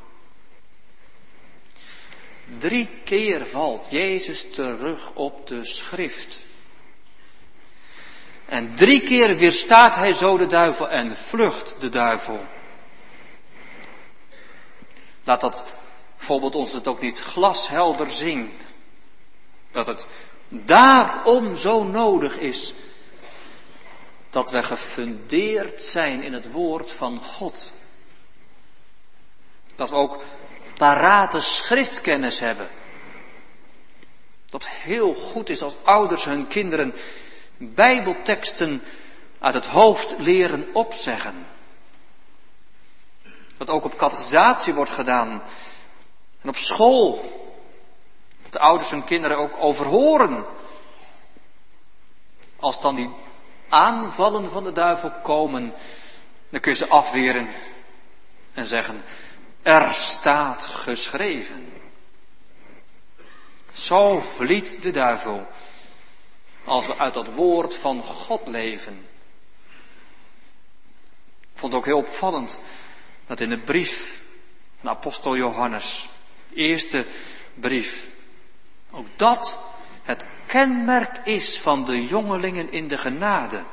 Drie 2.57 2.89
keer 3.03 3.45
valt 3.45 3.87
Jezus 3.89 4.51
terug 4.51 5.13
op 5.13 5.47
de 5.47 5.65
schrift. 5.65 6.41
En 8.45 8.75
drie 8.75 9.01
keer 9.01 9.37
weerstaat 9.37 9.95
hij 9.95 10.13
zo 10.13 10.37
de 10.37 10.47
duivel 10.47 10.89
en 10.89 11.15
vlucht 11.15 11.75
de 11.79 11.89
duivel. 11.89 12.45
Laat 15.23 15.41
dat 15.41 15.65
bijvoorbeeld 16.17 16.55
ons 16.55 16.71
het 16.71 16.87
ook 16.87 17.01
niet 17.01 17.19
glashelder 17.19 18.11
zien. 18.11 18.51
Dat 19.71 19.85
het 19.85 20.07
daarom 20.49 21.55
zo 21.55 21.83
nodig 21.83 22.37
is 22.37 22.73
dat 24.31 24.49
we 24.49 24.63
gefundeerd 24.63 25.81
zijn 25.81 26.23
in 26.23 26.33
het 26.33 26.51
woord 26.51 26.91
van 26.91 27.21
God. 27.21 27.73
Dat 29.75 29.89
we 29.89 29.95
ook 29.95 30.23
parate 30.77 31.39
schriftkennis 31.39 32.39
hebben. 32.39 32.69
Dat 34.49 34.67
heel 34.67 35.13
goed 35.13 35.49
is 35.49 35.61
als 35.61 35.75
ouders 35.83 36.23
hun 36.23 36.47
kinderen 36.47 36.93
bijbelteksten 37.57 38.83
uit 39.39 39.53
het 39.53 39.65
hoofd 39.65 40.15
leren 40.17 40.69
opzeggen. 40.73 41.45
Wat 43.57 43.69
ook 43.69 43.83
op 43.83 43.97
catechisatie 43.97 44.73
wordt 44.73 44.91
gedaan. 44.91 45.43
En 46.41 46.49
op 46.49 46.55
school. 46.55 47.23
Dat 48.41 48.51
de 48.51 48.59
ouders 48.59 48.89
hun 48.89 49.03
kinderen 49.03 49.37
ook 49.37 49.55
overhoren. 49.57 50.45
Als 52.59 52.81
dan 52.81 52.95
die 52.95 53.11
aanvallen 53.71 54.51
van 54.51 54.63
de 54.63 54.71
duivel 54.71 55.11
komen, 55.11 55.73
dan 56.49 56.59
kun 56.59 56.71
je 56.71 56.77
ze 56.77 56.87
afweren 56.87 57.49
en 58.53 58.65
zeggen, 58.65 59.03
er 59.61 59.93
staat 59.93 60.63
geschreven. 60.63 61.73
Zo 63.73 64.19
vliet 64.19 64.81
de 64.81 64.91
duivel 64.91 65.47
als 66.63 66.85
we 66.85 66.97
uit 66.97 67.13
dat 67.13 67.33
woord 67.33 67.75
van 67.75 68.03
God 68.03 68.47
leven. 68.47 69.05
Ik 71.41 71.57
vond 71.57 71.73
het 71.73 71.81
ook 71.81 71.87
heel 71.87 71.97
opvallend 71.97 72.59
dat 73.25 73.39
in 73.39 73.49
de 73.49 73.63
brief 73.63 74.19
van 74.79 74.89
apostel 74.89 75.35
Johannes, 75.35 76.09
eerste 76.53 77.05
brief, 77.53 78.09
ook 78.91 79.05
dat 79.15 79.70
het 80.03 80.25
kenmerk 80.45 81.17
is 81.23 81.59
van 81.63 81.85
de 81.85 82.05
jongelingen 82.05 82.71
in 82.71 82.87
de 82.87 82.97
genade. 82.97 83.63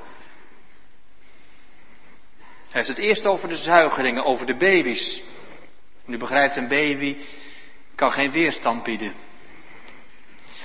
Hij 2.68 2.87
heeft 2.87 2.89
het 2.89 2.99
eerst 2.99 3.26
over 3.26 3.49
de 3.49 3.57
zuigelingen, 3.57 4.24
over 4.24 4.47
de 4.47 4.57
baby's. 4.57 5.22
U 6.07 6.18
begrijpt, 6.18 6.57
een 6.57 6.68
baby 6.68 7.16
kan 7.95 8.12
geen 8.12 8.31
weerstand 8.31 8.83
bieden. 8.83 9.14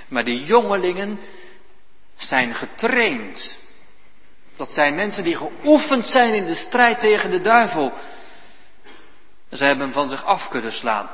Maar 0.08 0.24
die 0.24 0.44
jongelingen 0.44 1.20
zijn 2.16 2.54
getraind. 2.54 3.58
Dat 4.56 4.72
zijn 4.72 4.96
mensen 4.96 5.24
die 5.24 5.36
geoefend 5.36 6.08
zijn 6.08 6.34
in 6.34 6.46
de 6.46 6.56
strijd 6.56 7.00
tegen 7.00 7.32
de 7.32 7.42
duivel. 7.42 7.94
Ze 9.52 9.66
hebben 9.66 9.84
hem 9.84 9.94
van 9.94 10.10
zich 10.10 10.26
af 10.26 10.50
kunnen 10.50 10.72
slaan. 10.72 11.10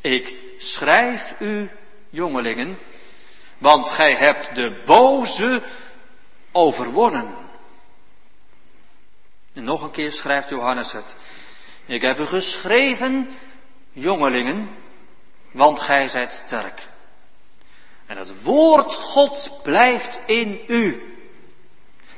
Ik 0.00 0.34
schrijf 0.58 1.34
u, 1.40 1.70
jongelingen, 2.10 2.78
want 3.62 3.88
gij 3.88 4.16
hebt 4.16 4.54
de 4.54 4.82
boze 4.86 5.62
overwonnen. 6.52 7.34
En 9.52 9.64
nog 9.64 9.82
een 9.82 9.90
keer 9.90 10.12
schrijft 10.12 10.48
Johannes 10.48 10.92
het. 10.92 11.16
Ik 11.86 12.02
heb 12.02 12.18
u 12.18 12.24
geschreven, 12.24 13.28
jongelingen, 13.92 14.68
want 15.52 15.80
gij 15.80 16.08
zijt 16.08 16.32
sterk. 16.32 16.88
En 18.06 18.16
het 18.16 18.42
woord 18.42 18.94
God 18.94 19.60
blijft 19.62 20.20
in 20.26 20.64
u. 20.66 21.14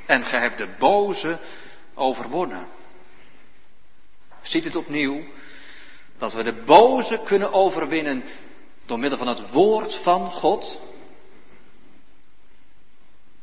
En 0.05 0.23
gij 0.25 0.39
hebt 0.39 0.57
de 0.57 0.75
boze 0.79 1.39
overwonnen. 1.93 2.67
Ziet 4.41 4.63
het 4.63 4.75
opnieuw 4.75 5.23
dat 6.17 6.33
we 6.33 6.43
de 6.43 6.63
boze 6.65 7.21
kunnen 7.25 7.53
overwinnen 7.53 8.23
door 8.85 8.99
middel 8.99 9.17
van 9.17 9.27
het 9.27 9.51
woord 9.51 9.95
van 9.95 10.31
God? 10.31 10.79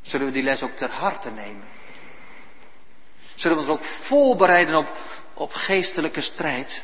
Zullen 0.02 0.26
we 0.26 0.32
die 0.32 0.42
les 0.42 0.62
ook 0.62 0.76
ter 0.76 0.90
harte 0.90 1.30
nemen? 1.30 1.68
Zullen 3.34 3.56
we 3.56 3.62
ons 3.62 3.72
ook 3.72 3.84
voorbereiden 3.84 4.76
op, 4.76 4.96
op 5.34 5.52
geestelijke 5.52 6.20
strijd? 6.20 6.82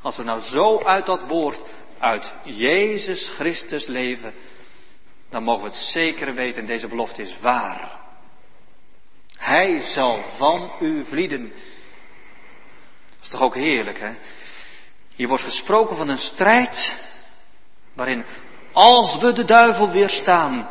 Als 0.00 0.16
we 0.16 0.22
nou 0.22 0.40
zo 0.40 0.82
uit 0.84 1.06
dat 1.06 1.26
woord, 1.26 1.60
uit 1.98 2.32
Jezus 2.44 3.28
Christus 3.28 3.86
leven, 3.86 4.34
dan 5.28 5.42
mogen 5.42 5.62
we 5.62 5.68
het 5.68 5.78
zeker 5.78 6.34
weten, 6.34 6.66
deze 6.66 6.88
belofte 6.88 7.22
is 7.22 7.38
waar. 7.38 7.98
Hij 9.38 9.80
zal 9.80 10.24
van 10.36 10.72
u 10.80 11.04
vlieden. 11.04 11.48
Dat 13.08 13.22
is 13.22 13.28
toch 13.28 13.42
ook 13.42 13.54
heerlijk, 13.54 13.98
hè? 13.98 14.14
Hier 15.14 15.28
wordt 15.28 15.44
gesproken 15.44 15.96
van 15.96 16.08
een 16.08 16.18
strijd 16.18 16.94
waarin 17.92 18.24
als 18.72 19.18
we 19.18 19.32
de 19.32 19.44
duivel 19.44 19.90
weerstaan, 19.90 20.68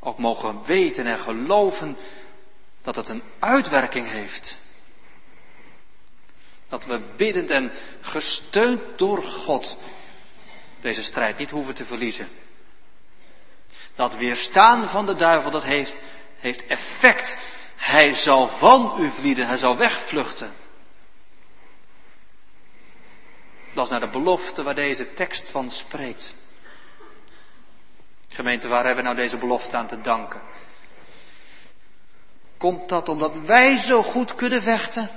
ook 0.00 0.18
mogen 0.18 0.64
weten 0.64 1.06
en 1.06 1.18
geloven 1.18 1.96
dat 2.82 2.96
het 2.96 3.08
een 3.08 3.22
uitwerking 3.38 4.10
heeft. 4.10 4.56
Dat 6.68 6.84
we 6.84 7.00
biddend 7.16 7.50
en 7.50 7.72
gesteund 8.00 8.80
door 8.98 9.22
God 9.22 9.76
deze 10.80 11.02
strijd 11.02 11.38
niet 11.38 11.50
hoeven 11.50 11.74
te 11.74 11.84
verliezen. 11.84 12.28
Dat 13.94 14.16
weerstaan 14.16 14.88
van 14.88 15.06
de 15.06 15.14
duivel, 15.14 15.50
dat 15.50 15.62
heeft, 15.62 16.00
heeft 16.36 16.66
effect. 16.66 17.36
Hij 17.76 18.14
zal 18.14 18.48
van 18.48 18.96
u 19.00 19.10
vlieden, 19.10 19.46
hij 19.46 19.56
zal 19.56 19.76
wegvluchten. 19.76 20.52
Dat 23.72 23.84
is 23.84 23.90
naar 23.90 24.00
de 24.00 24.10
belofte 24.10 24.62
waar 24.62 24.74
deze 24.74 25.14
tekst 25.14 25.50
van 25.50 25.70
spreekt. 25.70 26.34
Gemeente, 28.28 28.68
waar 28.68 28.84
hebben 28.84 29.04
we 29.04 29.10
nou 29.10 29.16
deze 29.16 29.38
belofte 29.38 29.76
aan 29.76 29.86
te 29.86 30.00
danken? 30.00 30.40
Komt 32.56 32.88
dat 32.88 33.08
omdat 33.08 33.38
wij 33.38 33.76
zo 33.76 34.02
goed 34.02 34.34
kunnen 34.34 34.62
vechten? 34.62 35.10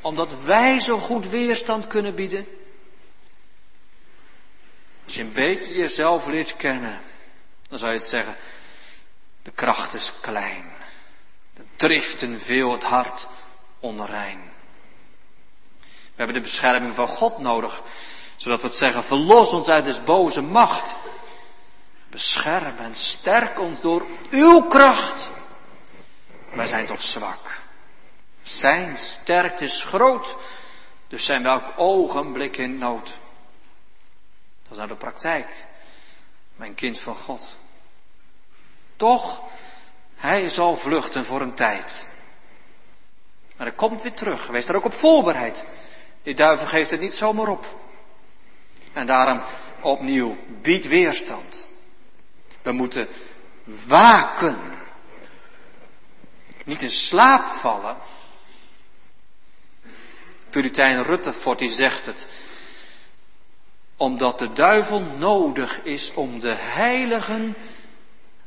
Omdat 0.00 0.42
wij 0.42 0.80
zo 0.80 0.98
goed 0.98 1.28
weerstand 1.28 1.86
kunnen 1.86 2.14
bieden? 2.14 2.46
Als 5.04 5.14
je 5.14 5.20
een 5.20 5.32
beetje 5.32 5.78
jezelf 5.78 6.26
leert 6.26 6.56
kennen, 6.56 7.00
dan 7.68 7.78
zou 7.78 7.92
je 7.92 7.98
het 7.98 8.08
zeggen, 8.08 8.36
de 9.42 9.50
kracht 9.50 9.94
is 9.94 10.12
klein. 10.20 10.72
De 11.54 11.62
driften 11.76 12.40
veel, 12.40 12.72
het 12.72 12.84
hart 12.84 13.28
onrein. 13.80 14.52
We 15.80 16.26
hebben 16.26 16.36
de 16.36 16.48
bescherming 16.48 16.94
van 16.94 17.08
God 17.08 17.38
nodig, 17.38 17.82
zodat 18.36 18.60
we 18.60 18.66
het 18.66 18.76
zeggen, 18.76 19.04
verlos 19.04 19.50
ons 19.52 19.68
uit 19.68 19.84
des 19.84 20.04
boze 20.04 20.40
macht. 20.40 20.96
Bescherm 22.10 22.76
en 22.78 22.94
sterk 22.94 23.58
ons 23.58 23.80
door 23.80 24.06
uw 24.30 24.60
kracht. 24.62 25.30
Wij 26.52 26.66
zijn 26.66 26.86
toch 26.86 27.02
zwak. 27.02 27.58
Zijn 28.42 28.96
sterkte 28.96 29.64
is 29.64 29.84
groot, 29.84 30.36
dus 31.08 31.24
zijn 31.24 31.42
we 31.42 31.48
elk 31.48 31.72
ogenblik 31.76 32.56
in 32.56 32.78
nood. 32.78 33.18
Dat 34.62 34.70
is 34.70 34.76
nou 34.76 34.88
de 34.88 34.96
praktijk. 34.96 35.48
Mijn 36.56 36.74
kind 36.74 37.00
van 37.00 37.14
God. 37.14 37.56
Toch, 38.96 39.42
hij 40.16 40.48
zal 40.48 40.76
vluchten 40.76 41.24
voor 41.24 41.40
een 41.40 41.54
tijd. 41.54 42.06
Maar 43.56 43.66
hij 43.66 43.76
komt 43.76 44.02
weer 44.02 44.14
terug. 44.14 44.46
Wees 44.46 44.66
daar 44.66 44.76
ook 44.76 44.84
op 44.84 44.94
voorbereid. 44.94 45.66
Die 46.22 46.34
duivel 46.34 46.66
geeft 46.66 46.90
het 46.90 47.00
niet 47.00 47.14
zomaar 47.14 47.48
op. 47.48 47.66
En 48.92 49.06
daarom 49.06 49.42
opnieuw, 49.80 50.36
bied 50.62 50.86
weerstand. 50.86 51.69
We 52.62 52.72
moeten 52.72 53.08
waken. 53.86 54.78
Niet 56.64 56.82
in 56.82 56.90
slaap 56.90 57.44
vallen. 57.44 57.96
Puritein 60.50 61.02
Ruttefort 61.02 61.58
die 61.58 61.70
zegt 61.70 62.06
het. 62.06 62.28
Omdat 63.96 64.38
de 64.38 64.52
duivel 64.52 65.00
nodig 65.00 65.82
is 65.82 66.12
om 66.14 66.40
de 66.40 66.54
heiligen 66.54 67.56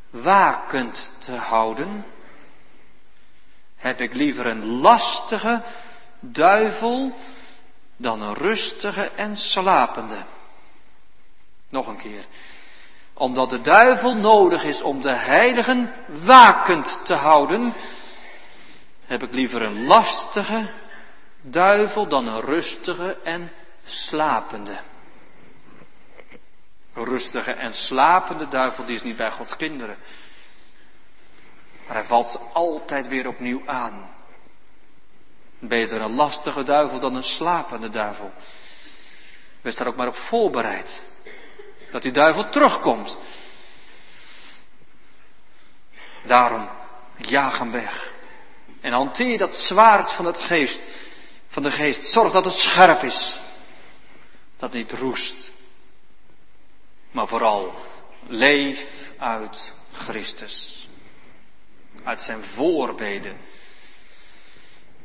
wakend 0.10 1.12
te 1.18 1.32
houden, 1.32 2.06
heb 3.76 4.02
ik 4.02 4.14
liever 4.14 4.46
een 4.46 4.66
lastige 4.66 5.62
duivel 6.20 7.14
dan 7.98 8.22
een 8.22 8.34
rustige 8.34 9.10
en 9.10 9.38
slapende. 9.38 10.26
Nog 11.70 11.88
een 11.88 11.98
keer. 11.98 12.26
Omdat 13.14 13.50
de 13.50 13.62
duivel 13.62 14.16
nodig 14.16 14.64
is 14.64 14.82
om 14.82 15.02
de 15.02 15.16
heiligen 15.16 15.94
wakend 16.26 17.00
te 17.04 17.16
houden, 17.16 17.74
heb 19.06 19.24
ik 19.24 19.34
liever 19.34 19.62
een 19.62 19.86
lastige 19.86 20.70
duivel 21.42 22.08
dan 22.08 22.28
een 22.28 22.42
rustige 22.42 23.18
en 23.24 23.52
slapende. 23.84 24.80
Een 26.94 27.06
rustige 27.06 27.52
en 27.52 27.74
slapende 27.74 28.48
duivel, 28.48 28.86
die 28.86 28.96
is 28.96 29.04
niet 29.04 29.18
bij 29.18 29.32
Gods 29.32 29.56
kinderen. 29.56 29.98
Maar 31.88 31.96
hij 31.96 32.06
valt 32.06 32.40
altijd 32.54 33.08
weer 33.08 33.28
opnieuw 33.28 33.62
aan. 33.66 34.10
Beter 35.60 36.02
een 36.02 36.16
lastige 36.16 36.64
duivel 36.64 37.00
dan 37.00 37.16
een 37.16 37.24
slapende 37.24 37.90
duivel. 37.90 38.32
Wees 39.62 39.76
daar 39.76 39.88
ook 39.88 39.96
maar 39.96 40.08
op 40.08 40.16
voorbereid. 40.16 41.04
Dat 41.94 42.02
die 42.02 42.12
duivel 42.12 42.50
terugkomt. 42.50 43.18
Daarom 46.24 46.70
jaag 47.18 47.58
hem 47.58 47.72
weg. 47.72 48.12
En 48.82 48.92
hanteer 48.92 49.38
dat 49.38 49.56
zwaard 49.56 50.12
van 50.12 50.26
het 50.26 50.40
geest, 50.40 50.88
van 51.48 51.64
de 51.64 51.72
geest. 51.72 52.12
Zorg 52.12 52.32
dat 52.32 52.46
het 52.46 52.54
scherp 52.54 53.04
is. 53.04 53.40
Dat 54.58 54.74
het 54.74 54.74
niet 54.74 54.92
roest. 55.00 55.52
Maar 57.12 57.28
vooral 57.28 57.76
leef 58.28 58.88
uit 59.18 59.74
Christus. 59.92 60.88
Uit 62.04 62.22
zijn 62.22 62.44
voorbeden. 62.44 63.38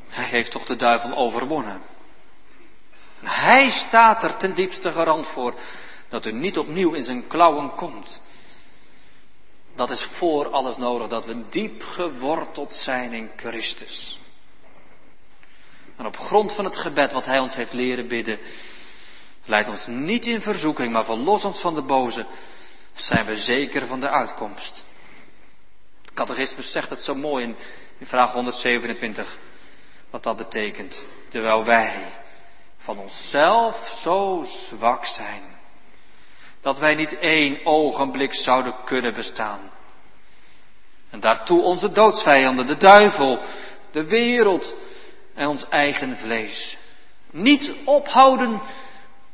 Hij 0.09 0.25
heeft 0.25 0.51
toch 0.51 0.65
de 0.65 0.77
duivel 0.77 1.17
overwonnen. 1.17 1.83
Hij 3.21 3.71
staat 3.71 4.23
er 4.23 4.37
ten 4.37 4.55
diepste 4.55 4.93
garant 4.93 5.27
voor 5.27 5.55
dat 6.09 6.27
u 6.27 6.33
niet 6.33 6.59
opnieuw 6.59 6.93
in 6.93 7.05
zijn 7.05 7.27
klauwen 7.27 7.75
komt. 7.75 8.21
Dat 9.75 9.91
is 9.91 10.03
voor 10.03 10.51
alles 10.51 10.77
nodig, 10.77 11.09
dat 11.09 11.25
we 11.25 11.49
diep 11.49 11.83
geworteld 11.83 12.75
zijn 12.75 13.13
in 13.13 13.31
Christus. 13.37 14.21
En 15.97 16.07
op 16.07 16.17
grond 16.17 16.53
van 16.53 16.65
het 16.65 16.77
gebed 16.77 17.13
wat 17.13 17.27
Hij 17.27 17.39
ons 17.39 17.55
heeft 17.55 17.73
leren 17.73 18.09
bidden, 18.09 18.39
Leid 19.49 19.69
ons 19.69 19.87
niet 19.87 20.27
in 20.27 20.41
verzoeking, 20.41 20.93
maar 20.93 21.05
verlos 21.05 21.45
ons 21.45 21.61
van 21.61 21.75
de 21.75 21.83
boze, 21.83 22.27
zijn 22.93 23.27
we 23.27 23.37
zeker 23.37 23.87
van 23.87 24.01
de 24.01 24.11
uitkomst. 24.11 24.85
Het 26.03 26.13
catechismus 26.15 26.73
zegt 26.73 26.91
het 26.91 27.03
zo 27.03 27.15
mooi 27.15 27.57
in 27.99 28.07
vraag 28.07 28.33
127, 28.33 29.39
wat 30.11 30.23
dat 30.23 30.37
betekent. 30.37 31.05
Terwijl 31.29 31.65
wij 31.65 32.07
van 32.77 32.99
onszelf 32.99 33.99
zo 34.03 34.45
zwak 34.47 35.07
zijn, 35.07 35.58
dat 36.61 36.79
wij 36.79 36.95
niet 36.95 37.19
één 37.19 37.67
ogenblik 37.67 38.35
zouden 38.35 38.75
kunnen 38.85 39.15
bestaan. 39.15 39.71
En 41.11 41.21
daartoe 41.21 41.63
onze 41.63 41.93
doodsvijanden, 41.93 42.67
de 42.67 42.77
duivel, 42.77 43.39
de 43.91 44.05
wereld 44.05 44.75
en 45.35 45.49
ons 45.49 45.69
eigen 45.69 46.17
vlees. 46.17 46.79
Niet 47.31 47.73
ophouden 47.85 48.61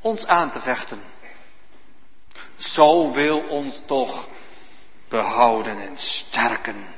ons 0.00 0.26
aan 0.26 0.50
te 0.50 0.60
vechten. 0.60 1.02
Zo 2.56 3.12
wil 3.12 3.48
ons 3.48 3.82
toch 3.86 4.28
behouden 5.08 5.78
en 5.78 5.96
sterken 5.96 6.94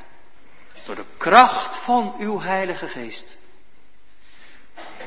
door 0.86 0.94
de 0.94 1.06
kracht 1.16 1.76
van 1.76 2.14
uw 2.18 2.40
Heilige 2.40 2.88
Geest. 2.88 3.38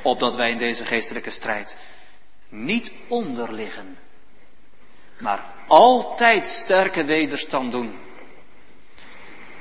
Opdat 0.01 0.35
wij 0.35 0.49
in 0.51 0.57
deze 0.57 0.85
geestelijke 0.85 1.29
strijd 1.29 1.77
niet 2.49 2.91
onderliggen, 3.07 3.97
maar 5.19 5.45
altijd 5.67 6.47
sterke 6.47 7.03
wederstand 7.03 7.71
doen. 7.71 7.99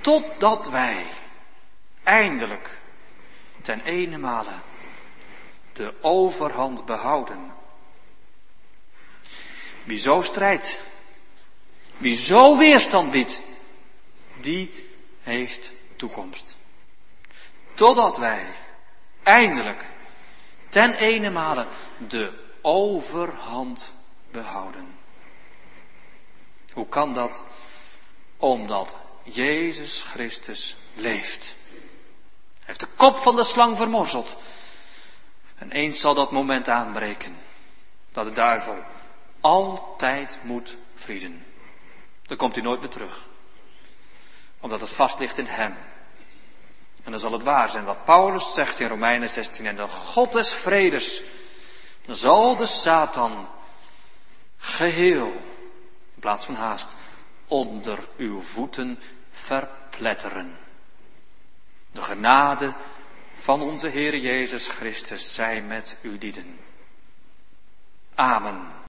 Totdat 0.00 0.68
wij 0.68 1.06
eindelijk 2.02 2.78
ten 3.62 3.80
ene 3.80 4.18
de 5.72 5.94
overhand 6.00 6.84
behouden 6.84 7.56
wie 9.88 9.98
zo 9.98 10.22
strijdt, 10.22 10.82
wie 11.96 12.16
zo 12.16 12.56
weerstand 12.56 13.10
biedt, 13.10 13.42
die 14.40 14.88
heeft 15.22 15.72
toekomst. 15.96 16.56
Totdat 17.74 18.16
wij 18.18 18.54
eindelijk 19.22 19.90
ten 20.68 20.94
ene 20.94 21.30
de 22.08 22.32
overhand 22.62 23.94
behouden. 24.30 24.97
Hoe 26.78 26.88
kan 26.88 27.14
dat? 27.14 27.42
Omdat 28.36 28.96
Jezus 29.22 30.02
Christus 30.02 30.76
leeft. 30.94 31.54
Hij 31.64 32.66
heeft 32.66 32.80
de 32.80 32.88
kop 32.96 33.16
van 33.16 33.36
de 33.36 33.44
slang 33.44 33.76
vermorzeld. 33.76 34.36
En 35.56 35.70
eens 35.70 36.00
zal 36.00 36.14
dat 36.14 36.30
moment 36.30 36.68
aanbreken. 36.68 37.36
Dat 38.12 38.24
de 38.24 38.32
duivel 38.32 38.84
altijd 39.40 40.38
moet 40.42 40.76
vrienden. 40.94 41.44
Dan 42.26 42.36
komt 42.36 42.54
hij 42.54 42.64
nooit 42.64 42.80
meer 42.80 42.90
terug. 42.90 43.28
Omdat 44.60 44.80
het 44.80 44.92
vast 44.92 45.18
ligt 45.18 45.38
in 45.38 45.46
hem. 45.46 45.76
En 47.04 47.10
dan 47.10 47.20
zal 47.20 47.32
het 47.32 47.42
waar 47.42 47.68
zijn 47.68 47.84
wat 47.84 48.04
Paulus 48.04 48.54
zegt 48.54 48.80
in 48.80 48.88
Romeinen 48.88 49.28
16. 49.28 49.66
En 49.66 49.76
de 49.76 49.88
God 49.88 50.32
des 50.32 50.52
vredes 50.52 51.22
zal 52.06 52.56
de 52.56 52.66
Satan 52.66 53.48
geheel, 54.56 55.32
in 56.18 56.24
plaats 56.24 56.44
van 56.44 56.54
haast, 56.54 56.94
onder 57.48 58.08
uw 58.16 58.40
voeten 58.40 58.98
verpletteren. 59.30 60.58
De 61.92 62.02
genade 62.02 62.74
van 63.34 63.62
onze 63.62 63.88
Heer 63.88 64.16
Jezus 64.16 64.68
Christus 64.68 65.34
zij 65.34 65.62
met 65.62 65.96
u 66.02 66.18
dienen. 66.18 66.58
Amen. 68.14 68.72